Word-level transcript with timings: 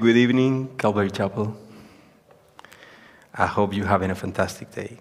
Good 0.00 0.16
evening, 0.16 0.78
Calvary 0.78 1.10
Chapel. 1.10 1.54
I 3.34 3.44
hope 3.44 3.74
you're 3.74 3.84
having 3.84 4.10
a 4.10 4.14
fantastic 4.14 4.70
day. 4.70 4.96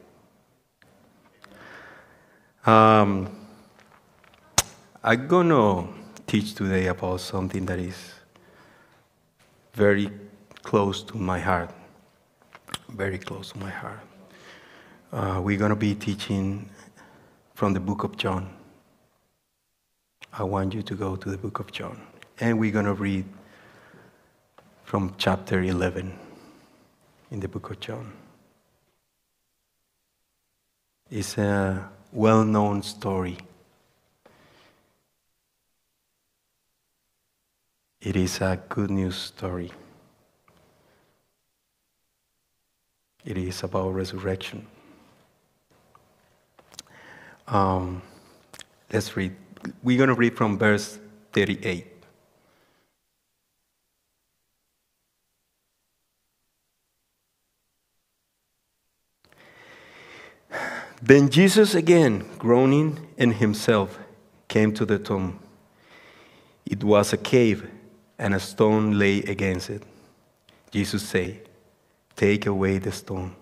Um, 2.65 3.29
I'm 5.01 5.25
going 5.25 5.47
to 5.47 5.87
teach 6.27 6.53
today 6.53 6.87
about 6.87 7.21
something 7.21 7.65
that 7.67 7.79
is 7.79 7.95
very 9.73 10.11
close 10.63 11.01
to 11.03 11.15
my 11.15 11.39
heart. 11.39 11.71
Very 12.89 13.19
close 13.19 13.53
to 13.53 13.59
my 13.59 13.69
heart. 13.69 14.01
Uh, 15.13 15.39
we're 15.41 15.57
going 15.57 15.69
to 15.69 15.77
be 15.77 15.95
teaching 15.95 16.69
from 17.55 17.71
the 17.71 17.79
book 17.79 18.03
of 18.03 18.17
John. 18.17 18.49
I 20.33 20.43
want 20.43 20.73
you 20.73 20.81
to 20.81 20.93
go 20.93 21.15
to 21.15 21.29
the 21.29 21.37
book 21.37 21.59
of 21.59 21.71
John. 21.71 22.01
And 22.41 22.59
we're 22.59 22.73
going 22.73 22.83
to 22.83 22.95
read 22.95 23.23
from 24.89 25.13
chapter 25.19 25.61
11 25.61 26.11
in 27.29 27.39
the 27.39 27.47
book 27.47 27.69
of 27.69 27.79
John. 27.79 28.11
It's 31.11 31.37
a 31.37 31.87
well 32.11 32.43
known 32.43 32.81
story. 32.81 33.37
It 38.01 38.15
is 38.15 38.41
a 38.41 38.59
good 38.67 38.89
news 38.89 39.15
story. 39.15 39.71
It 43.23 43.37
is 43.37 43.61
about 43.61 43.93
resurrection. 43.93 44.65
Um, 47.47 48.01
let's 48.91 49.15
read. 49.15 49.35
We're 49.83 49.99
going 49.99 50.09
to 50.09 50.15
read 50.15 50.35
from 50.35 50.57
verse 50.57 50.97
38. 51.33 51.98
Then 61.01 61.29
Jesus, 61.29 61.75
again 61.75 62.25
groaning 62.37 63.07
in 63.17 63.31
himself, 63.31 63.97
came 64.47 64.73
to 64.73 64.85
the 64.85 64.99
tomb. 64.99 65.39
It 66.65 66.83
was 66.83 67.13
a 67.13 67.17
cave, 67.17 67.69
and 68.17 68.33
a 68.33 68.39
stone 68.39 68.99
lay 68.99 69.19
against 69.19 69.69
it. 69.69 69.83
Jesus 70.71 71.07
said, 71.07 71.47
Take 72.15 72.45
away 72.45 72.79
the 72.79 72.91
stone. 72.91 73.35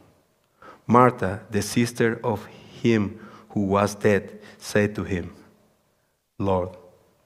Martha, 0.86 1.42
the 1.50 1.62
sister 1.62 2.20
of 2.24 2.46
him 2.46 3.20
who 3.50 3.62
was 3.62 3.96
dead, 3.96 4.40
said 4.60 4.94
to 4.96 5.04
him, 5.04 5.34
Lord, 6.38 6.70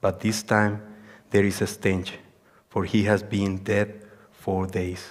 but 0.00 0.20
this 0.20 0.42
time 0.42 0.82
there 1.30 1.44
is 1.44 1.60
a 1.60 1.66
stench, 1.66 2.14
for 2.70 2.84
he 2.84 3.04
has 3.04 3.22
been 3.22 3.58
dead 3.58 4.06
four 4.30 4.66
days. 4.66 5.06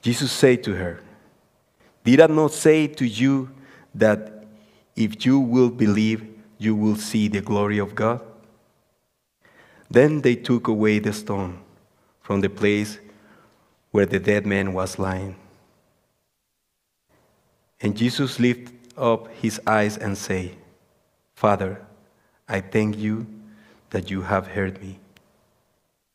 Jesus 0.00 0.30
said 0.30 0.62
to 0.64 0.74
her, 0.74 1.00
did 2.08 2.22
I 2.22 2.26
not 2.26 2.52
say 2.52 2.86
to 2.86 3.06
you 3.06 3.50
that 3.94 4.46
if 4.96 5.26
you 5.26 5.38
will 5.38 5.68
believe, 5.68 6.26
you 6.56 6.74
will 6.74 6.96
see 6.96 7.28
the 7.28 7.42
glory 7.42 7.76
of 7.76 7.94
God? 7.94 8.22
Then 9.90 10.22
they 10.22 10.34
took 10.34 10.68
away 10.68 11.00
the 11.00 11.12
stone 11.12 11.58
from 12.22 12.40
the 12.40 12.48
place 12.48 12.98
where 13.90 14.06
the 14.06 14.18
dead 14.18 14.46
man 14.46 14.72
was 14.72 14.98
lying. 14.98 15.36
And 17.78 17.94
Jesus 17.94 18.40
lifted 18.40 18.74
up 18.96 19.28
his 19.34 19.60
eyes 19.66 19.98
and 19.98 20.16
said, 20.16 20.56
Father, 21.34 21.84
I 22.48 22.62
thank 22.62 22.96
you 22.96 23.26
that 23.90 24.10
you 24.10 24.22
have 24.22 24.46
heard 24.46 24.80
me. 24.80 24.98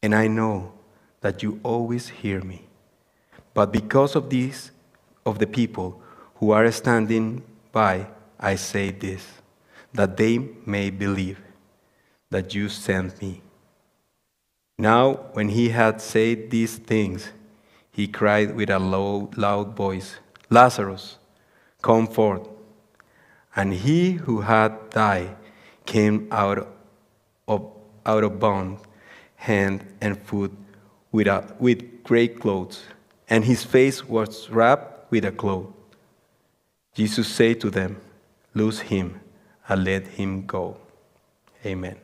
And 0.01 0.15
I 0.15 0.25
know 0.25 0.73
that 1.21 1.43
you 1.43 1.59
always 1.61 2.09
hear 2.09 2.41
me. 2.41 2.63
But 3.53 3.71
because 3.71 4.15
of 4.15 4.31
this, 4.31 4.71
of 5.25 5.39
the 5.39 5.47
people 5.47 6.01
who 6.35 6.51
are 6.51 6.69
standing 6.71 7.43
by, 7.71 8.07
I 8.39 8.55
say 8.55 8.91
this, 8.91 9.25
that 9.93 10.17
they 10.17 10.37
may 10.65 10.89
believe 10.89 11.39
that 12.29 12.53
you 12.53 12.69
sent 12.69 13.21
me. 13.21 13.41
Now, 14.77 15.13
when 15.33 15.49
he 15.49 15.69
had 15.69 16.01
said 16.01 16.49
these 16.49 16.77
things, 16.77 17.29
he 17.91 18.07
cried 18.07 18.55
with 18.55 18.69
a 18.69 18.79
low, 18.79 19.29
loud 19.37 19.75
voice, 19.75 20.15
Lazarus, 20.49 21.17
come 21.81 22.07
forth. 22.07 22.47
And 23.55 23.73
he 23.73 24.13
who 24.13 24.41
had 24.41 24.89
died 24.89 25.35
came 25.85 26.27
out 26.31 26.67
of, 27.47 27.71
out 28.05 28.23
of 28.23 28.39
bound, 28.39 28.79
hand 29.35 29.85
and 30.01 30.19
foot, 30.19 30.51
with, 31.11 31.27
a, 31.27 31.55
with 31.59 32.03
great 32.03 32.39
clothes, 32.39 32.83
and 33.29 33.45
his 33.45 33.63
face 33.63 34.03
was 34.03 34.49
wrapped 34.49 34.92
with 35.13 35.25
a 35.25 35.31
cloth. 35.31 35.67
Jesus 36.95 37.27
said 37.27 37.61
to 37.61 37.69
them, 37.69 38.01
Loose 38.55 38.79
him 38.79 39.21
and 39.67 39.83
let 39.83 40.07
him 40.07 40.47
go. 40.47 40.77
Amen. 41.63 41.97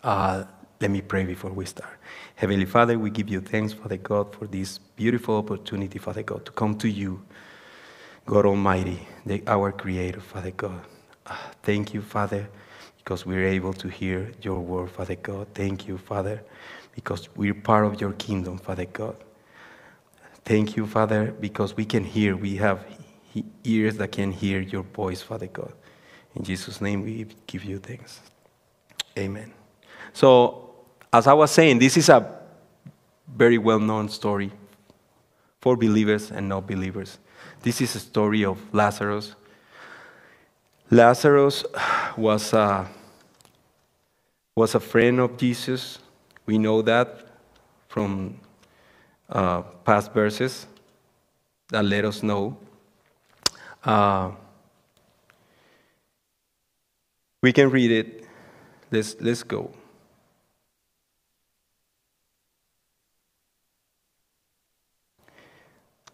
Uh, 0.00 0.44
let 0.80 0.88
me 0.88 1.00
pray 1.00 1.24
before 1.24 1.50
we 1.50 1.64
start. 1.66 1.90
Heavenly 2.36 2.64
Father, 2.64 2.96
we 2.96 3.10
give 3.10 3.28
you 3.28 3.40
thanks, 3.40 3.72
Father 3.72 3.96
God, 3.96 4.32
for 4.36 4.46
this 4.46 4.78
beautiful 4.78 5.38
opportunity, 5.38 5.98
Father 5.98 6.22
God, 6.22 6.46
to 6.46 6.52
come 6.52 6.78
to 6.78 6.88
you, 6.88 7.22
God 8.24 8.46
Almighty, 8.46 9.00
the, 9.26 9.42
our 9.48 9.72
Creator, 9.72 10.20
Father 10.20 10.52
God. 10.52 10.82
Uh, 11.26 11.36
thank 11.64 11.92
you, 11.92 12.02
Father, 12.02 12.48
because 12.98 13.26
we're 13.26 13.48
able 13.48 13.72
to 13.72 13.88
hear 13.88 14.30
your 14.42 14.60
word, 14.60 14.92
Father 14.92 15.16
God. 15.16 15.48
Thank 15.54 15.88
you, 15.88 15.98
Father, 15.98 16.40
because 16.94 17.28
we're 17.34 17.52
part 17.52 17.84
of 17.84 18.00
your 18.00 18.12
kingdom, 18.12 18.58
Father 18.58 18.84
God. 18.86 19.16
Thank 20.44 20.76
you, 20.76 20.86
Father, 20.86 21.32
because 21.32 21.76
we 21.76 21.84
can 21.84 22.04
hear. 22.04 22.36
We 22.36 22.56
have 22.56 22.84
ears 23.64 23.96
that 23.98 24.12
can 24.12 24.32
hear 24.32 24.60
your 24.60 24.82
voice, 24.82 25.22
Father 25.22 25.46
God. 25.46 25.72
In 26.34 26.44
Jesus' 26.44 26.80
name, 26.80 27.02
we 27.02 27.26
give 27.46 27.64
you 27.64 27.78
thanks. 27.78 28.20
Amen. 29.18 29.52
So, 30.12 30.74
as 31.12 31.26
I 31.26 31.32
was 31.32 31.50
saying, 31.50 31.78
this 31.78 31.96
is 31.96 32.08
a 32.08 32.40
very 33.36 33.58
well 33.58 33.78
known 33.78 34.08
story 34.08 34.50
for 35.60 35.76
believers 35.76 36.30
and 36.30 36.48
non 36.48 36.64
believers. 36.64 37.18
This 37.62 37.80
is 37.80 37.94
a 37.94 38.00
story 38.00 38.44
of 38.44 38.58
Lazarus. 38.72 39.34
Lazarus 40.90 41.64
was 42.16 42.52
a, 42.52 42.88
was 44.56 44.74
a 44.74 44.80
friend 44.80 45.20
of 45.20 45.36
Jesus. 45.36 45.98
We 46.46 46.58
know 46.58 46.82
that 46.82 47.26
from 47.88 48.40
uh, 49.30 49.62
past 49.84 50.12
verses 50.12 50.66
that 51.68 51.84
let 51.84 52.04
us 52.04 52.22
know. 52.22 52.56
Uh, 53.84 54.32
we 57.42 57.52
can 57.52 57.70
read 57.70 57.90
it. 57.90 58.24
Let's, 58.90 59.16
let's 59.20 59.42
go. 59.42 59.70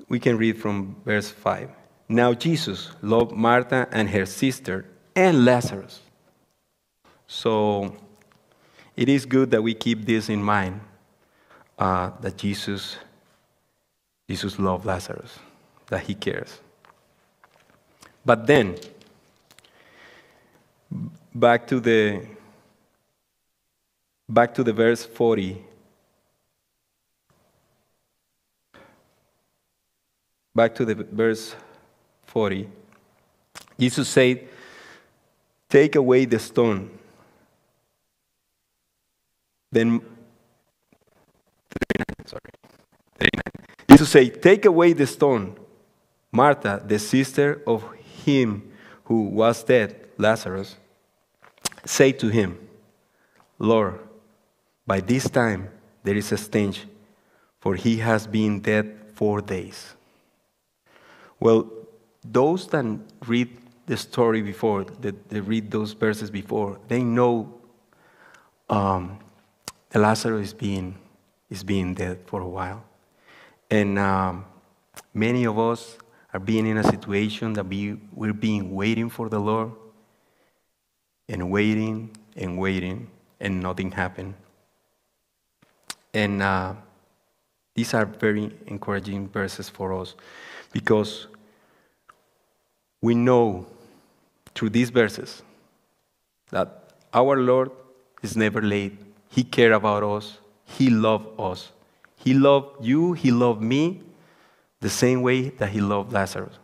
We 0.08 0.20
can 0.20 0.36
read 0.36 0.60
from 0.60 0.96
verse 1.04 1.30
5. 1.30 1.70
Now 2.08 2.32
Jesus 2.32 2.90
loved 3.02 3.32
Martha 3.32 3.88
and 3.90 4.08
her 4.10 4.26
sister 4.26 4.84
and 5.16 5.44
Lazarus. 5.44 6.00
So 7.26 7.96
it 8.94 9.08
is 9.08 9.26
good 9.26 9.50
that 9.50 9.62
we 9.62 9.74
keep 9.74 10.04
this 10.04 10.28
in 10.28 10.42
mind 10.42 10.80
uh, 11.78 12.10
that 12.20 12.36
Jesus 12.36 12.96
Jesus 14.28 14.58
loved 14.58 14.84
Lazarus, 14.84 15.38
that 15.86 16.00
he 16.00 16.14
cares. 16.14 16.58
But 18.24 18.46
then, 18.46 18.76
back 21.32 21.66
to 21.68 21.78
the 21.78 22.26
back 24.28 24.52
to 24.54 24.64
the 24.64 24.72
verse 24.72 25.04
40. 25.04 25.64
Back 30.54 30.74
to 30.74 30.84
the 30.84 30.94
verse 30.94 31.54
40. 32.26 32.68
Jesus 33.78 34.08
said, 34.08 34.48
Take 35.68 35.94
away 35.96 36.24
the 36.24 36.38
stone. 36.38 36.90
Then, 39.70 40.00
39, 41.70 42.26
sorry. 42.26 42.40
39. 43.18 43.42
Said, 44.06 44.40
Take 44.40 44.64
away 44.64 44.92
the 44.92 45.06
stone. 45.06 45.56
Martha, 46.32 46.82
the 46.84 46.98
sister 46.98 47.62
of 47.66 47.84
him 48.24 48.70
who 49.04 49.24
was 49.24 49.64
dead, 49.64 50.08
Lazarus, 50.16 50.76
said 51.84 52.18
to 52.20 52.28
him, 52.28 52.58
Lord, 53.58 53.98
by 54.86 55.00
this 55.00 55.28
time 55.28 55.70
there 56.02 56.16
is 56.16 56.30
a 56.32 56.36
stench, 56.36 56.84
for 57.60 57.74
he 57.74 57.98
has 57.98 58.26
been 58.26 58.60
dead 58.60 58.96
four 59.14 59.40
days. 59.40 59.94
Well, 61.40 61.70
those 62.24 62.68
that 62.68 62.84
read 63.26 63.56
the 63.86 63.96
story 63.96 64.42
before, 64.42 64.84
that 64.84 65.28
they 65.28 65.40
read 65.40 65.70
those 65.70 65.92
verses 65.92 66.30
before, 66.30 66.78
they 66.88 67.02
know 67.02 67.54
um, 68.68 69.18
Lazarus 69.94 70.48
is 70.48 70.54
being 70.54 70.98
is 71.48 71.62
being 71.62 71.94
dead 71.94 72.18
for 72.26 72.40
a 72.40 72.48
while. 72.48 72.82
And 73.70 73.98
um, 73.98 74.44
many 75.12 75.44
of 75.44 75.58
us 75.58 75.98
are 76.32 76.40
being 76.40 76.66
in 76.66 76.76
a 76.78 76.84
situation 76.84 77.52
that 77.54 77.66
we, 77.66 77.98
we're 78.12 78.32
being 78.32 78.74
waiting 78.74 79.08
for 79.08 79.28
the 79.28 79.38
Lord 79.38 79.72
and 81.28 81.50
waiting 81.50 82.10
and 82.36 82.58
waiting 82.58 83.08
and 83.40 83.60
nothing 83.60 83.90
happened. 83.90 84.34
And 86.14 86.42
uh, 86.42 86.74
these 87.74 87.92
are 87.94 88.06
very 88.06 88.52
encouraging 88.66 89.28
verses 89.28 89.68
for 89.68 89.98
us 90.00 90.14
because 90.72 91.26
we 93.02 93.14
know 93.14 93.66
through 94.54 94.70
these 94.70 94.90
verses 94.90 95.42
that 96.50 96.92
our 97.12 97.36
Lord 97.36 97.70
is 98.22 98.36
never 98.36 98.62
late. 98.62 98.98
He 99.28 99.44
cared 99.44 99.72
about 99.72 100.02
us. 100.02 100.38
He 100.64 100.90
loved 100.90 101.28
us. 101.38 101.72
He 102.16 102.34
loved 102.34 102.84
you. 102.84 103.12
He 103.12 103.30
loved 103.30 103.62
me 103.62 104.02
the 104.80 104.90
same 104.90 105.22
way 105.22 105.50
that 105.50 105.70
He 105.70 105.80
loved 105.80 106.12
Lazarus. 106.12 106.58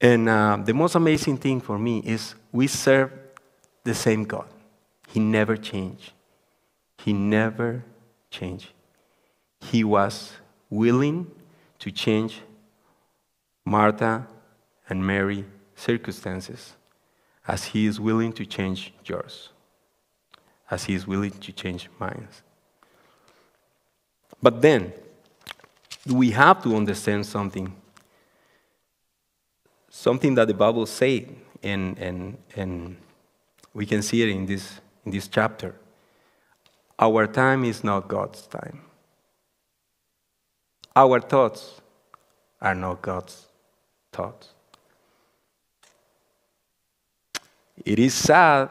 And 0.00 0.28
uh, 0.28 0.58
the 0.62 0.74
most 0.74 0.94
amazing 0.94 1.38
thing 1.38 1.60
for 1.60 1.78
me 1.78 2.00
is 2.00 2.34
we 2.52 2.66
serve 2.66 3.12
the 3.84 3.94
same 3.94 4.24
God. 4.24 4.48
He 5.08 5.20
never 5.20 5.56
changed. 5.56 6.12
He 6.98 7.12
never 7.12 7.84
changed. 8.30 8.68
He 9.60 9.84
was 9.84 10.32
willing 10.68 11.30
to 11.78 11.90
change 11.90 12.40
Martha 13.64 14.26
and 14.88 15.06
Mary 15.06 15.44
circumstances 15.74 16.74
as 17.46 17.64
He 17.64 17.86
is 17.86 18.00
willing 18.00 18.32
to 18.34 18.44
change 18.44 18.92
yours, 19.04 19.50
as 20.70 20.84
He 20.84 20.94
is 20.94 21.06
willing 21.06 21.30
to 21.30 21.52
change 21.52 21.88
mine. 21.98 22.28
But 24.42 24.62
then, 24.62 24.92
we 26.06 26.30
have 26.30 26.62
to 26.62 26.76
understand 26.76 27.26
something. 27.26 27.74
Something 29.90 30.34
that 30.34 30.46
the 30.46 30.54
Bible 30.54 30.86
says, 30.86 31.24
and, 31.62 31.98
and, 31.98 32.38
and 32.54 32.96
we 33.74 33.86
can 33.86 34.02
see 34.02 34.22
it 34.22 34.28
in 34.28 34.46
this, 34.46 34.80
in 35.04 35.10
this 35.10 35.26
chapter. 35.26 35.74
Our 36.98 37.26
time 37.26 37.64
is 37.64 37.82
not 37.82 38.08
God's 38.08 38.46
time. 38.46 38.82
Our 40.94 41.20
thoughts 41.20 41.80
are 42.60 42.74
not 42.74 43.02
God's 43.02 43.46
thoughts. 44.12 44.48
It 47.84 47.98
is 47.98 48.14
sad 48.14 48.70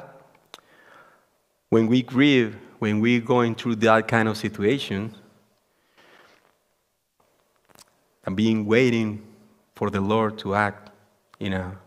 when 1.69 1.87
we 1.87 2.01
grieve, 2.01 2.57
when 2.79 2.99
we're 2.99 3.21
going 3.21 3.53
through 3.53 3.75
that 3.77 4.07
kind 4.07 4.27
of 4.27 4.37
situation, 4.37 5.13
and 8.25 8.35
being 8.35 8.65
waiting 8.65 9.21
for 9.75 9.89
the 9.89 10.01
Lord 10.01 10.37
to 10.39 10.55
act 10.55 10.89
in 11.39 11.53
a, 11.53 11.77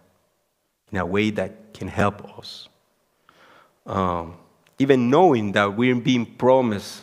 in 0.93 0.99
a 0.99 1.07
way 1.07 1.31
that 1.31 1.75
can 1.75 1.89
help 1.89 2.39
us. 2.39 2.69
Um, 3.87 4.37
even 4.79 5.11
knowing 5.11 5.53
that 5.53 5.77
we're 5.77 5.95
being 5.97 6.27
promised 6.27 7.03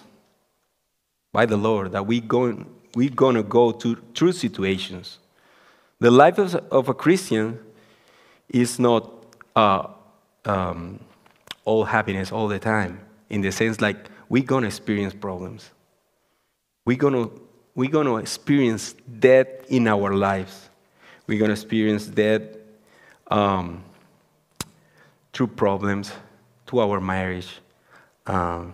by 1.34 1.46
the 1.46 1.58
Lord 1.58 1.92
that 1.92 2.08
we 2.08 2.22
going, 2.22 2.66
we're 2.96 3.10
going 3.10 3.36
to 3.36 3.44
go 3.44 3.72
to, 3.72 3.96
through 4.16 4.32
situations. 4.32 5.20
The 6.00 6.12
life 6.12 6.38
of, 6.38 6.56
of 6.72 6.88
a 6.88 6.94
Christian 6.94 7.60
is 8.50 8.80
not 8.80 9.26
uh, 9.56 9.88
um, 10.46 11.00
all 11.66 11.84
happiness 11.84 12.32
all 12.32 12.48
the 12.48 12.60
time, 12.60 13.02
in 13.30 13.42
the 13.42 13.52
sense 13.52 13.82
like 13.82 13.98
we're 14.30 14.44
going 14.44 14.62
to 14.62 14.68
experience 14.68 15.14
problems. 15.14 15.72
We're 16.86 16.98
going 16.98 17.14
to 17.14 17.45
we're 17.76 17.92
going 17.92 18.08
to 18.08 18.18
experience 18.18 18.94
death 19.20 19.48
in 19.70 19.88
our 19.88 20.16
lives. 20.16 20.70
We're 21.28 21.40
going 21.40 21.50
to 21.50 21.54
experience 21.54 22.06
death 22.06 22.44
um, 23.28 23.84
through 25.34 25.48
problems, 25.48 26.14
to 26.68 26.80
our 26.80 27.00
marriage. 27.02 27.60
Um, 28.26 28.74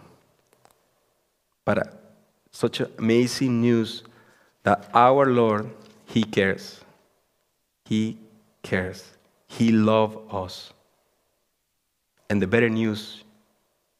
but 1.66 1.80
uh, 1.80 1.92
such 2.52 2.82
amazing 3.00 3.62
news 3.62 4.04
that 4.64 4.90
our 4.94 5.26
Lord, 5.26 5.70
He 6.06 6.24
cares. 6.24 6.82
He 7.86 8.18
cares. 8.62 9.04
He 9.48 9.72
loves 9.72 10.18
us. 10.32 10.74
And 12.30 12.42
the 12.42 12.48
better 12.48 12.70
news 12.70 13.24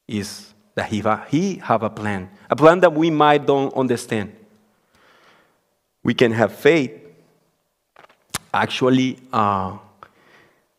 is 0.08 0.54
that 0.76 0.90
he, 0.90 1.04
he 1.30 1.56
have 1.58 1.84
a 1.84 1.90
plan, 1.90 2.30
a 2.50 2.56
plan 2.56 2.80
that 2.80 2.94
we 2.94 3.10
might 3.10 3.46
don't 3.46 3.74
understand. 3.74 4.34
We 6.04 6.14
can 6.14 6.32
have 6.32 6.54
faith. 6.54 6.92
Actually, 8.54 9.18
uh, 9.32 9.78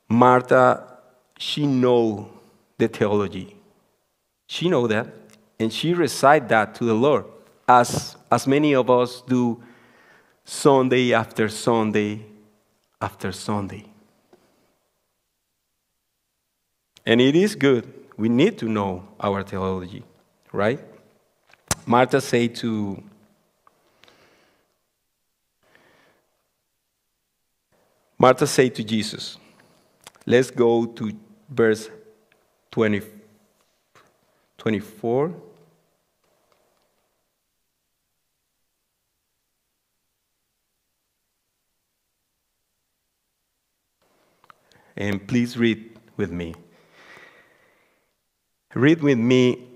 Martha, 0.09 0.99
she 1.39 1.67
know 1.67 2.31
the 2.79 2.89
theology. 2.89 3.57
She 4.47 4.69
know 4.69 4.87
that, 4.87 5.07
and 5.59 5.73
she 5.73 5.95
recite 5.95 6.49
that 6.49 6.75
to 6.75 6.85
the 6.85 6.95
Lord, 6.95 7.25
as, 7.67 8.17
as 8.31 8.47
many 8.47 8.75
of 8.75 8.91
us 8.91 9.23
do 9.23 9.63
Sunday 10.45 11.15
after 11.15 11.49
Sunday 11.49 12.27
after 13.01 13.33
Sunday. 13.33 13.85
And 17.05 17.21
it 17.21 17.35
is 17.35 17.57
good. 17.57 17.93
We 18.17 18.29
need 18.29 18.59
to 18.59 18.69
know 18.69 19.09
our 19.19 19.43
theology, 19.43 20.05
right? 20.53 20.81
Martha 21.87 22.21
said 22.21 22.55
to 22.57 23.03
Martha 28.23 28.47
said 28.47 28.73
to 28.77 28.85
Jesus, 28.85 29.37
let's 30.27 30.49
go 30.49 30.87
to 30.87 31.13
verse 31.51 31.91
20, 32.71 33.03
24. 34.59 35.35
And 44.97 45.27
please 45.27 45.59
read 45.59 45.99
with 46.17 46.31
me. 46.31 46.55
Read 48.73 49.03
with 49.03 49.19
me 49.19 49.67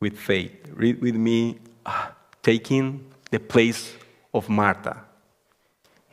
with 0.00 0.18
faith. 0.18 0.68
Read 0.74 1.00
with 1.00 1.14
me 1.14 1.60
uh, 1.86 2.08
taking 2.42 3.10
the 3.30 3.40
place 3.40 3.94
of 4.34 4.50
Martha 4.50 5.02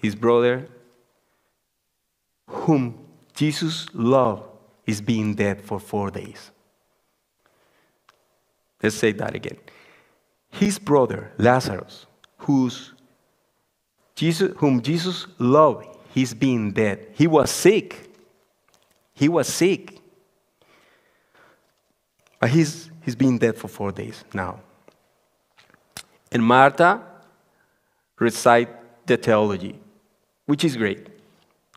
his 0.02 0.16
brother, 0.16 0.68
whom 2.48 2.98
Jesus 3.36 3.86
loved, 3.94 4.44
is 4.88 5.00
being 5.00 5.36
dead 5.36 5.62
for 5.62 5.80
four 5.80 6.10
days. 6.10 6.50
Let's 8.82 8.96
say 8.96 9.12
that 9.12 9.36
again. 9.36 9.58
His 10.50 10.80
brother, 10.80 11.32
Lazarus, 11.38 12.08
whose 12.38 12.94
Jesus, 14.16 14.54
whom 14.58 14.82
Jesus 14.82 15.28
loved, 15.38 15.88
he's 16.14 16.34
being 16.34 16.72
dead. 16.72 17.08
He 17.14 17.28
was 17.28 17.52
sick. 17.52 18.10
He 19.14 19.30
was 19.30 19.48
sick. 19.48 20.00
But 22.40 22.50
he's, 22.50 22.90
he's 23.04 23.16
been 23.16 23.38
dead 23.38 23.56
for 23.56 23.68
four 23.68 23.92
days 23.92 24.24
now. 24.34 24.62
And 26.32 26.44
Martha 26.44 27.04
recite 28.18 29.06
the 29.06 29.18
theology 29.18 29.80
which 30.46 30.64
is 30.64 30.76
great. 30.76 31.08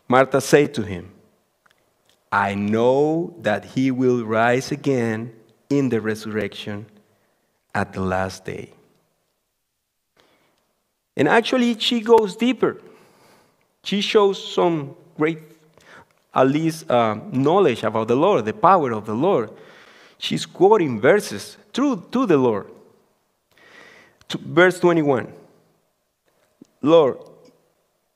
Martha 0.07 0.41
said 0.41 0.73
to 0.75 0.83
him, 0.83 1.11
I 2.31 2.55
know 2.55 3.35
that 3.39 3.65
he 3.65 3.91
will 3.91 4.25
rise 4.25 4.71
again 4.71 5.33
in 5.69 5.89
the 5.89 6.01
resurrection 6.01 6.85
at 7.73 7.93
the 7.93 8.01
last 8.01 8.45
day. 8.45 8.71
And 11.17 11.27
actually, 11.27 11.79
she 11.79 12.01
goes 12.01 12.35
deeper. 12.35 12.81
She 13.83 14.01
shows 14.01 14.53
some 14.53 14.95
great, 15.17 15.39
at 16.33 16.47
least, 16.47 16.89
uh, 16.89 17.17
knowledge 17.31 17.83
about 17.83 18.07
the 18.07 18.15
Lord, 18.15 18.45
the 18.45 18.53
power 18.53 18.91
of 18.91 19.05
the 19.05 19.13
Lord. 19.13 19.51
She's 20.17 20.45
quoting 20.45 20.99
verses 20.99 21.57
through 21.73 22.07
to 22.11 22.25
the 22.25 22.37
Lord. 22.37 22.67
To 24.29 24.37
verse 24.39 24.79
21 24.79 25.31
Lord, 26.81 27.17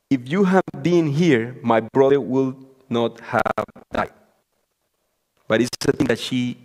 if 0.10 0.28
you 0.28 0.44
have 0.46 0.64
been 0.82 1.08
here, 1.08 1.56
my 1.62 1.80
brother 1.80 2.20
will 2.20 2.56
not 2.90 3.20
have 3.20 3.66
died. 3.92 4.14
But 5.48 5.62
it's 5.62 5.70
a 5.88 5.92
thing 5.92 6.08
that 6.08 6.20
she 6.20 6.58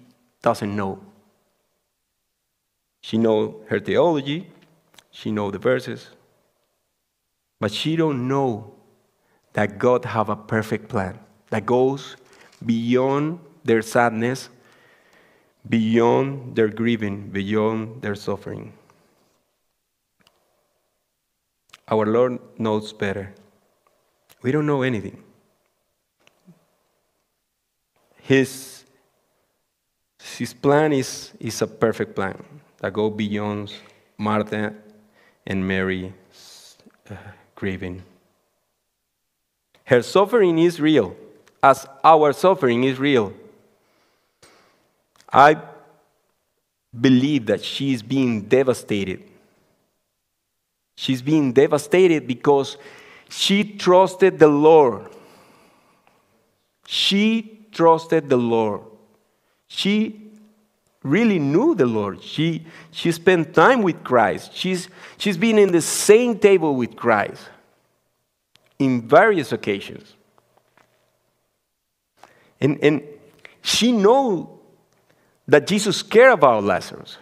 doesn't 0.42 0.74
know. 0.74 1.00
She 3.02 3.18
know 3.18 3.60
her 3.68 3.78
theology, 3.80 4.50
she 5.10 5.30
know 5.30 5.50
the 5.50 5.58
verses, 5.58 6.08
but 7.60 7.70
she 7.70 7.96
don't 7.96 8.26
know 8.26 8.72
that 9.52 9.78
God 9.78 10.04
have 10.06 10.28
a 10.28 10.36
perfect 10.36 10.88
plan 10.88 11.18
that 11.50 11.66
goes 11.66 12.16
beyond 12.64 13.38
their 13.62 13.82
sadness, 13.82 14.48
beyond 15.68 16.56
their 16.56 16.68
grieving, 16.68 17.28
beyond 17.28 18.02
their 18.02 18.14
suffering. 18.14 18.72
Our 21.88 22.06
Lord 22.06 22.38
knows 22.58 22.92
better. 22.92 23.34
We 24.42 24.52
don't 24.52 24.66
know 24.66 24.82
anything. 24.82 25.22
His, 28.22 28.84
his 30.38 30.54
plan 30.54 30.92
is, 30.92 31.32
is 31.38 31.60
a 31.60 31.66
perfect 31.66 32.14
plan 32.14 32.42
that 32.78 32.92
goes 32.92 33.14
beyond 33.14 33.72
Martha 34.16 34.74
and 35.46 35.66
Mary's 35.66 36.78
uh, 37.10 37.16
grieving. 37.54 38.02
Her 39.84 40.00
suffering 40.00 40.58
is 40.58 40.80
real, 40.80 41.14
as 41.62 41.86
our 42.02 42.32
suffering 42.32 42.84
is 42.84 42.98
real. 42.98 43.34
I 45.30 45.60
believe 46.98 47.46
that 47.46 47.62
she 47.62 47.92
is 47.92 48.02
being 48.02 48.42
devastated. 48.42 49.22
She's 50.96 51.22
being 51.22 51.52
devastated 51.52 52.26
because 52.26 52.76
she 53.28 53.64
trusted 53.64 54.38
the 54.38 54.48
Lord. 54.48 55.08
She 56.86 57.66
trusted 57.72 58.28
the 58.28 58.36
Lord. 58.36 58.82
She 59.66 60.30
really 61.02 61.38
knew 61.38 61.74
the 61.74 61.86
Lord. 61.86 62.22
She, 62.22 62.66
she 62.90 63.12
spent 63.12 63.54
time 63.54 63.82
with 63.82 64.04
Christ. 64.04 64.54
She's, 64.54 64.88
she's 65.18 65.36
been 65.36 65.58
in 65.58 65.72
the 65.72 65.82
same 65.82 66.38
table 66.38 66.76
with 66.76 66.96
Christ 66.96 67.42
in 68.78 69.06
various 69.06 69.52
occasions. 69.52 70.14
And, 72.60 72.78
and 72.82 73.02
she 73.62 73.92
knows 73.92 74.48
that 75.46 75.66
Jesus 75.66 76.02
cared 76.02 76.32
about 76.32 76.64
Lazarus. 76.64 77.18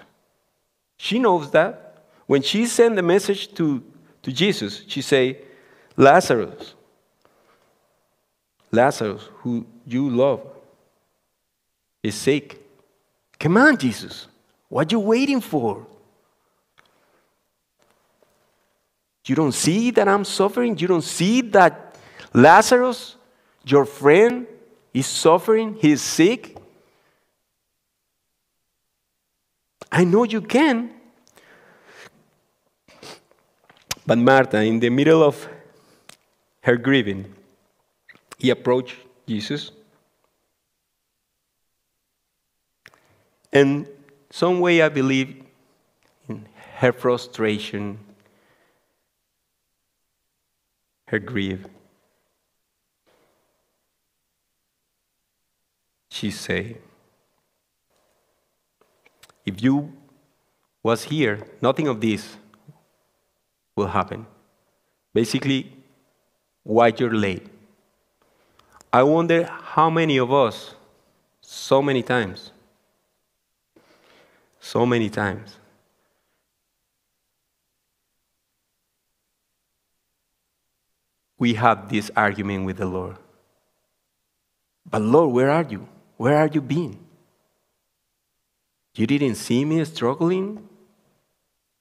She 0.96 1.18
knows 1.18 1.50
that. 1.50 1.81
When 2.32 2.40
she 2.40 2.64
sent 2.64 2.96
the 2.96 3.02
message 3.02 3.52
to, 3.56 3.82
to 4.22 4.32
Jesus, 4.32 4.84
she 4.86 5.02
say, 5.02 5.36
Lazarus, 5.98 6.72
Lazarus, 8.70 9.28
who 9.40 9.66
you 9.86 10.08
love, 10.08 10.40
is 12.02 12.14
sick. 12.14 12.58
Come 13.38 13.58
on, 13.58 13.76
Jesus. 13.76 14.28
What 14.70 14.90
are 14.90 14.94
you 14.96 15.00
waiting 15.00 15.42
for? 15.42 15.86
You 19.26 19.34
don't 19.34 19.52
see 19.52 19.90
that 19.90 20.08
I'm 20.08 20.24
suffering? 20.24 20.78
You 20.78 20.88
don't 20.88 21.04
see 21.04 21.42
that 21.42 21.98
Lazarus, 22.32 23.16
your 23.62 23.84
friend, 23.84 24.46
is 24.94 25.06
suffering? 25.06 25.76
He's 25.78 26.00
sick? 26.00 26.56
I 29.92 30.04
know 30.04 30.24
you 30.24 30.40
can. 30.40 31.01
But 34.06 34.18
Martha, 34.18 34.60
in 34.62 34.80
the 34.80 34.90
middle 34.90 35.22
of 35.22 35.48
her 36.62 36.76
grieving, 36.76 37.34
he 38.38 38.50
approached 38.50 38.96
Jesus. 39.26 39.70
And 43.52 43.86
some 44.30 44.60
way 44.60 44.82
I 44.82 44.88
believe 44.88 45.42
in 46.28 46.46
her 46.76 46.92
frustration, 46.92 47.98
her 51.06 51.18
grief. 51.18 51.64
She 56.10 56.30
said, 56.30 56.78
if 59.44 59.62
you 59.62 59.92
was 60.82 61.04
here, 61.04 61.46
nothing 61.60 61.88
of 61.88 62.00
this 62.00 62.36
will 63.76 63.86
happen. 63.86 64.26
Basically, 65.14 65.72
why 66.62 66.92
you're 66.96 67.14
late. 67.14 67.46
I 68.92 69.02
wonder 69.02 69.44
how 69.44 69.88
many 69.90 70.18
of 70.18 70.32
us, 70.32 70.74
so 71.40 71.82
many 71.82 72.02
times, 72.02 72.52
so 74.60 74.84
many 74.84 75.08
times, 75.08 75.56
we 81.38 81.54
have 81.54 81.88
this 81.88 82.10
argument 82.14 82.66
with 82.66 82.76
the 82.76 82.86
Lord. 82.86 83.16
But 84.88 85.02
Lord, 85.02 85.32
where 85.32 85.50
are 85.50 85.64
you? 85.68 85.88
Where 86.16 86.36
are 86.36 86.46
you 86.46 86.60
been? 86.60 86.98
You 88.94 89.06
didn't 89.06 89.36
see 89.36 89.64
me 89.64 89.84
struggling, 89.84 90.68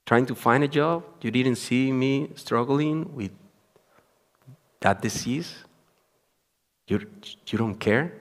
trying 0.06 0.26
to 0.26 0.34
find 0.34 0.64
a 0.64 0.68
job? 0.68 1.04
You 1.20 1.30
didn't 1.30 1.56
see 1.56 1.92
me 1.92 2.30
struggling 2.34 3.14
with 3.14 3.30
that 4.80 5.00
disease? 5.00 5.54
You, 6.86 7.00
you 7.46 7.58
don't 7.58 7.76
care? 7.76 8.12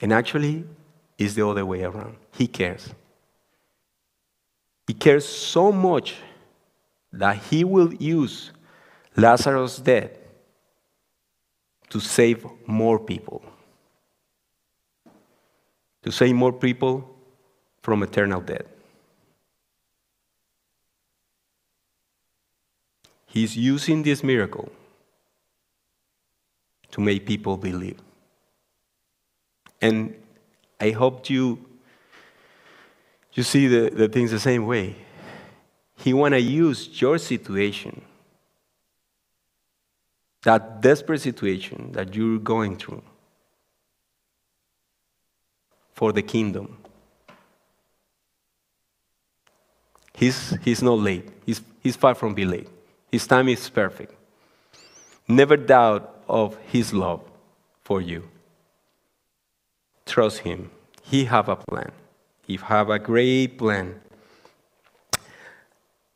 And 0.00 0.12
actually, 0.12 0.64
it's 1.16 1.34
the 1.34 1.46
other 1.46 1.66
way 1.66 1.82
around. 1.82 2.16
He 2.32 2.46
cares. 2.46 2.88
He 4.86 4.94
cares 4.94 5.26
so 5.26 5.72
much 5.72 6.16
that 7.12 7.36
he 7.36 7.64
will 7.64 7.92
use 7.94 8.52
Lazarus' 9.16 9.78
death 9.78 10.10
to 11.90 12.00
save 12.00 12.46
more 12.66 12.98
people. 12.98 13.42
To 16.02 16.12
save 16.12 16.34
more 16.34 16.52
people 16.52 17.16
from 17.82 18.02
eternal 18.02 18.40
death. 18.40 18.66
He's 23.28 23.56
using 23.56 24.02
this 24.02 24.24
miracle 24.24 24.72
to 26.90 27.00
make 27.00 27.26
people 27.26 27.58
believe. 27.58 28.00
And 29.80 30.14
I 30.80 30.90
hope 30.90 31.28
you, 31.28 31.64
you 33.34 33.42
see 33.42 33.66
the, 33.68 33.90
the 33.90 34.08
things 34.08 34.30
the 34.30 34.40
same 34.40 34.66
way. 34.66 34.96
He 35.96 36.14
want 36.14 36.32
to 36.32 36.40
use 36.40 37.00
your 37.00 37.18
situation, 37.18 38.00
that 40.42 40.80
desperate 40.80 41.20
situation 41.20 41.92
that 41.92 42.14
you're 42.14 42.38
going 42.38 42.76
through, 42.76 43.02
for 45.92 46.12
the 46.12 46.22
kingdom. 46.22 46.78
He's, 50.14 50.56
he's 50.62 50.82
not 50.82 50.98
late. 50.98 51.28
He's, 51.44 51.60
he's 51.80 51.94
far 51.94 52.14
from 52.14 52.34
being 52.34 52.50
late. 52.50 52.68
His 53.10 53.26
time 53.26 53.48
is 53.48 53.68
perfect. 53.70 54.14
Never 55.26 55.56
doubt 55.56 56.22
of 56.28 56.56
his 56.66 56.92
love 56.92 57.22
for 57.82 58.00
you. 58.00 58.28
Trust 60.04 60.38
him. 60.40 60.70
He 61.02 61.24
have 61.24 61.48
a 61.48 61.56
plan. 61.56 61.92
He 62.46 62.56
have 62.56 62.90
a 62.90 62.98
great 62.98 63.58
plan. 63.58 64.00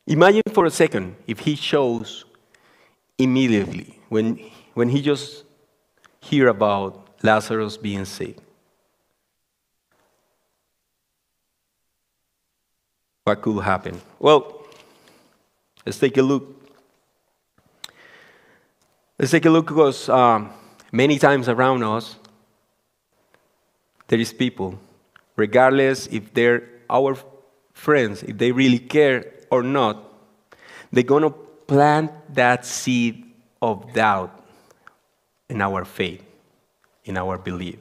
Imagine 0.05 0.43
for 0.51 0.65
a 0.65 0.71
second 0.71 1.15
if 1.27 1.39
he 1.39 1.55
shows 1.55 2.25
immediately 3.17 3.99
when, 4.09 4.39
when 4.73 4.89
he 4.89 5.01
just 5.01 5.45
hear 6.19 6.47
about 6.47 7.07
Lazarus 7.23 7.77
being 7.77 8.05
sick. 8.05 8.37
What 13.23 13.41
could 13.41 13.63
happen? 13.63 14.01
Well, 14.19 14.65
let's 15.85 15.97
take 15.97 16.17
a 16.17 16.21
look 16.21 16.62
Let's 19.19 19.31
take 19.31 19.45
a 19.45 19.49
look 19.49 19.67
because 19.67 20.09
um, 20.09 20.49
many 20.91 21.19
times 21.19 21.47
around 21.47 21.83
us, 21.83 22.15
there 24.07 24.19
is 24.19 24.33
people, 24.33 24.79
regardless 25.35 26.07
if 26.07 26.33
they're 26.33 26.63
our 26.89 27.15
friends, 27.73 28.23
if 28.23 28.37
they 28.37 28.51
really 28.51 28.79
care 28.79 29.31
or 29.51 29.61
not, 29.61 30.03
they're 30.91 31.03
going 31.03 31.23
to 31.23 31.29
plant 31.29 32.11
that 32.33 32.65
seed 32.65 33.23
of 33.61 33.93
doubt 33.93 34.43
in 35.47 35.61
our 35.61 35.85
faith, 35.85 36.23
in 37.05 37.17
our 37.17 37.37
belief. 37.37 37.77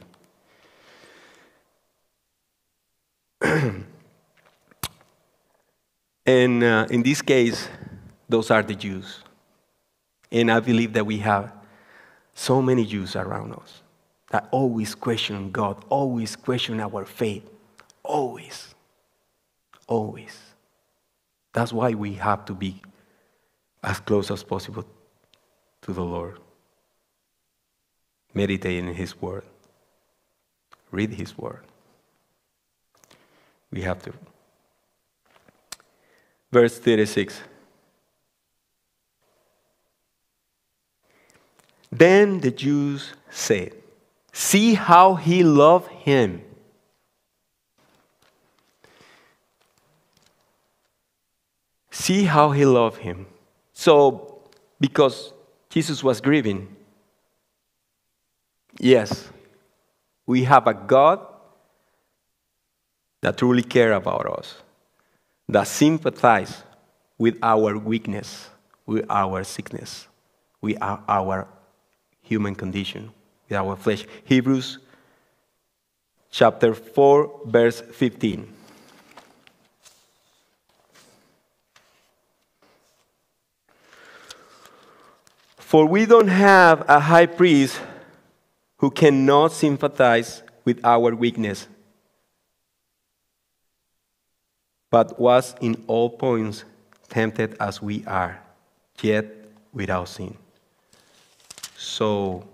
and 6.26 6.62
uh, 6.62 6.86
in 6.90 7.02
this 7.02 7.22
case, 7.22 7.68
those 8.28 8.50
are 8.50 8.62
the 8.62 8.74
Jews. 8.74 9.21
And 10.32 10.50
I 10.50 10.60
believe 10.60 10.94
that 10.94 11.04
we 11.04 11.18
have 11.18 11.52
so 12.34 12.62
many 12.62 12.86
Jews 12.86 13.14
around 13.14 13.52
us 13.52 13.82
that 14.30 14.48
always 14.50 14.94
question 14.94 15.50
God, 15.50 15.84
always 15.90 16.34
question 16.36 16.80
our 16.80 17.04
faith. 17.04 17.48
Always. 18.02 18.74
Always. 19.86 20.38
That's 21.52 21.70
why 21.70 21.92
we 21.92 22.14
have 22.14 22.46
to 22.46 22.54
be 22.54 22.80
as 23.84 24.00
close 24.00 24.30
as 24.30 24.42
possible 24.42 24.86
to 25.82 25.92
the 25.92 26.02
Lord. 26.02 26.38
Meditating 28.32 28.88
in 28.88 28.94
His 28.94 29.20
Word. 29.20 29.44
read 30.90 31.12
His 31.12 31.36
Word. 31.36 31.64
We 33.70 33.82
have 33.82 34.02
to. 34.04 34.14
Verse 36.50 36.78
36. 36.78 37.51
Then 41.92 42.40
the 42.40 42.50
Jews 42.50 43.12
said, 43.30 43.74
See 44.32 44.72
how 44.72 45.14
he 45.14 45.44
loved 45.44 45.90
him. 45.90 46.42
See 51.90 52.24
how 52.24 52.50
he 52.52 52.64
loved 52.64 52.96
him. 53.02 53.26
So, 53.74 54.40
because 54.80 55.34
Jesus 55.68 56.02
was 56.02 56.22
grieving, 56.22 56.74
yes, 58.80 59.28
we 60.26 60.44
have 60.44 60.66
a 60.66 60.72
God 60.72 61.20
that 63.20 63.36
truly 63.36 63.62
cares 63.62 63.94
about 63.94 64.26
us, 64.38 64.56
that 65.46 65.66
sympathizes 65.66 66.62
with 67.18 67.38
our 67.42 67.76
weakness, 67.76 68.48
with 68.86 69.04
our 69.10 69.44
sickness, 69.44 70.08
with 70.62 70.78
our 70.80 71.46
human 72.32 72.54
condition, 72.54 73.10
with 73.48 73.58
our 73.58 73.76
flesh. 73.76 74.06
Hebrews 74.24 74.78
chapter 76.30 76.74
4, 76.74 77.40
verse 77.46 77.80
15. 77.80 78.48
For 85.58 85.86
we 85.86 86.06
don't 86.06 86.28
have 86.28 86.84
a 86.88 87.00
high 87.00 87.26
priest 87.26 87.80
who 88.78 88.90
cannot 88.90 89.52
sympathize 89.52 90.42
with 90.64 90.84
our 90.84 91.14
weakness, 91.14 91.66
but 94.90 95.18
was 95.18 95.54
in 95.60 95.82
all 95.86 96.10
points 96.10 96.64
tempted 97.08 97.56
as 97.60 97.80
we 97.80 98.04
are, 98.06 98.40
yet 99.00 99.26
without 99.72 100.08
sin. 100.08 100.36
So 101.82 102.44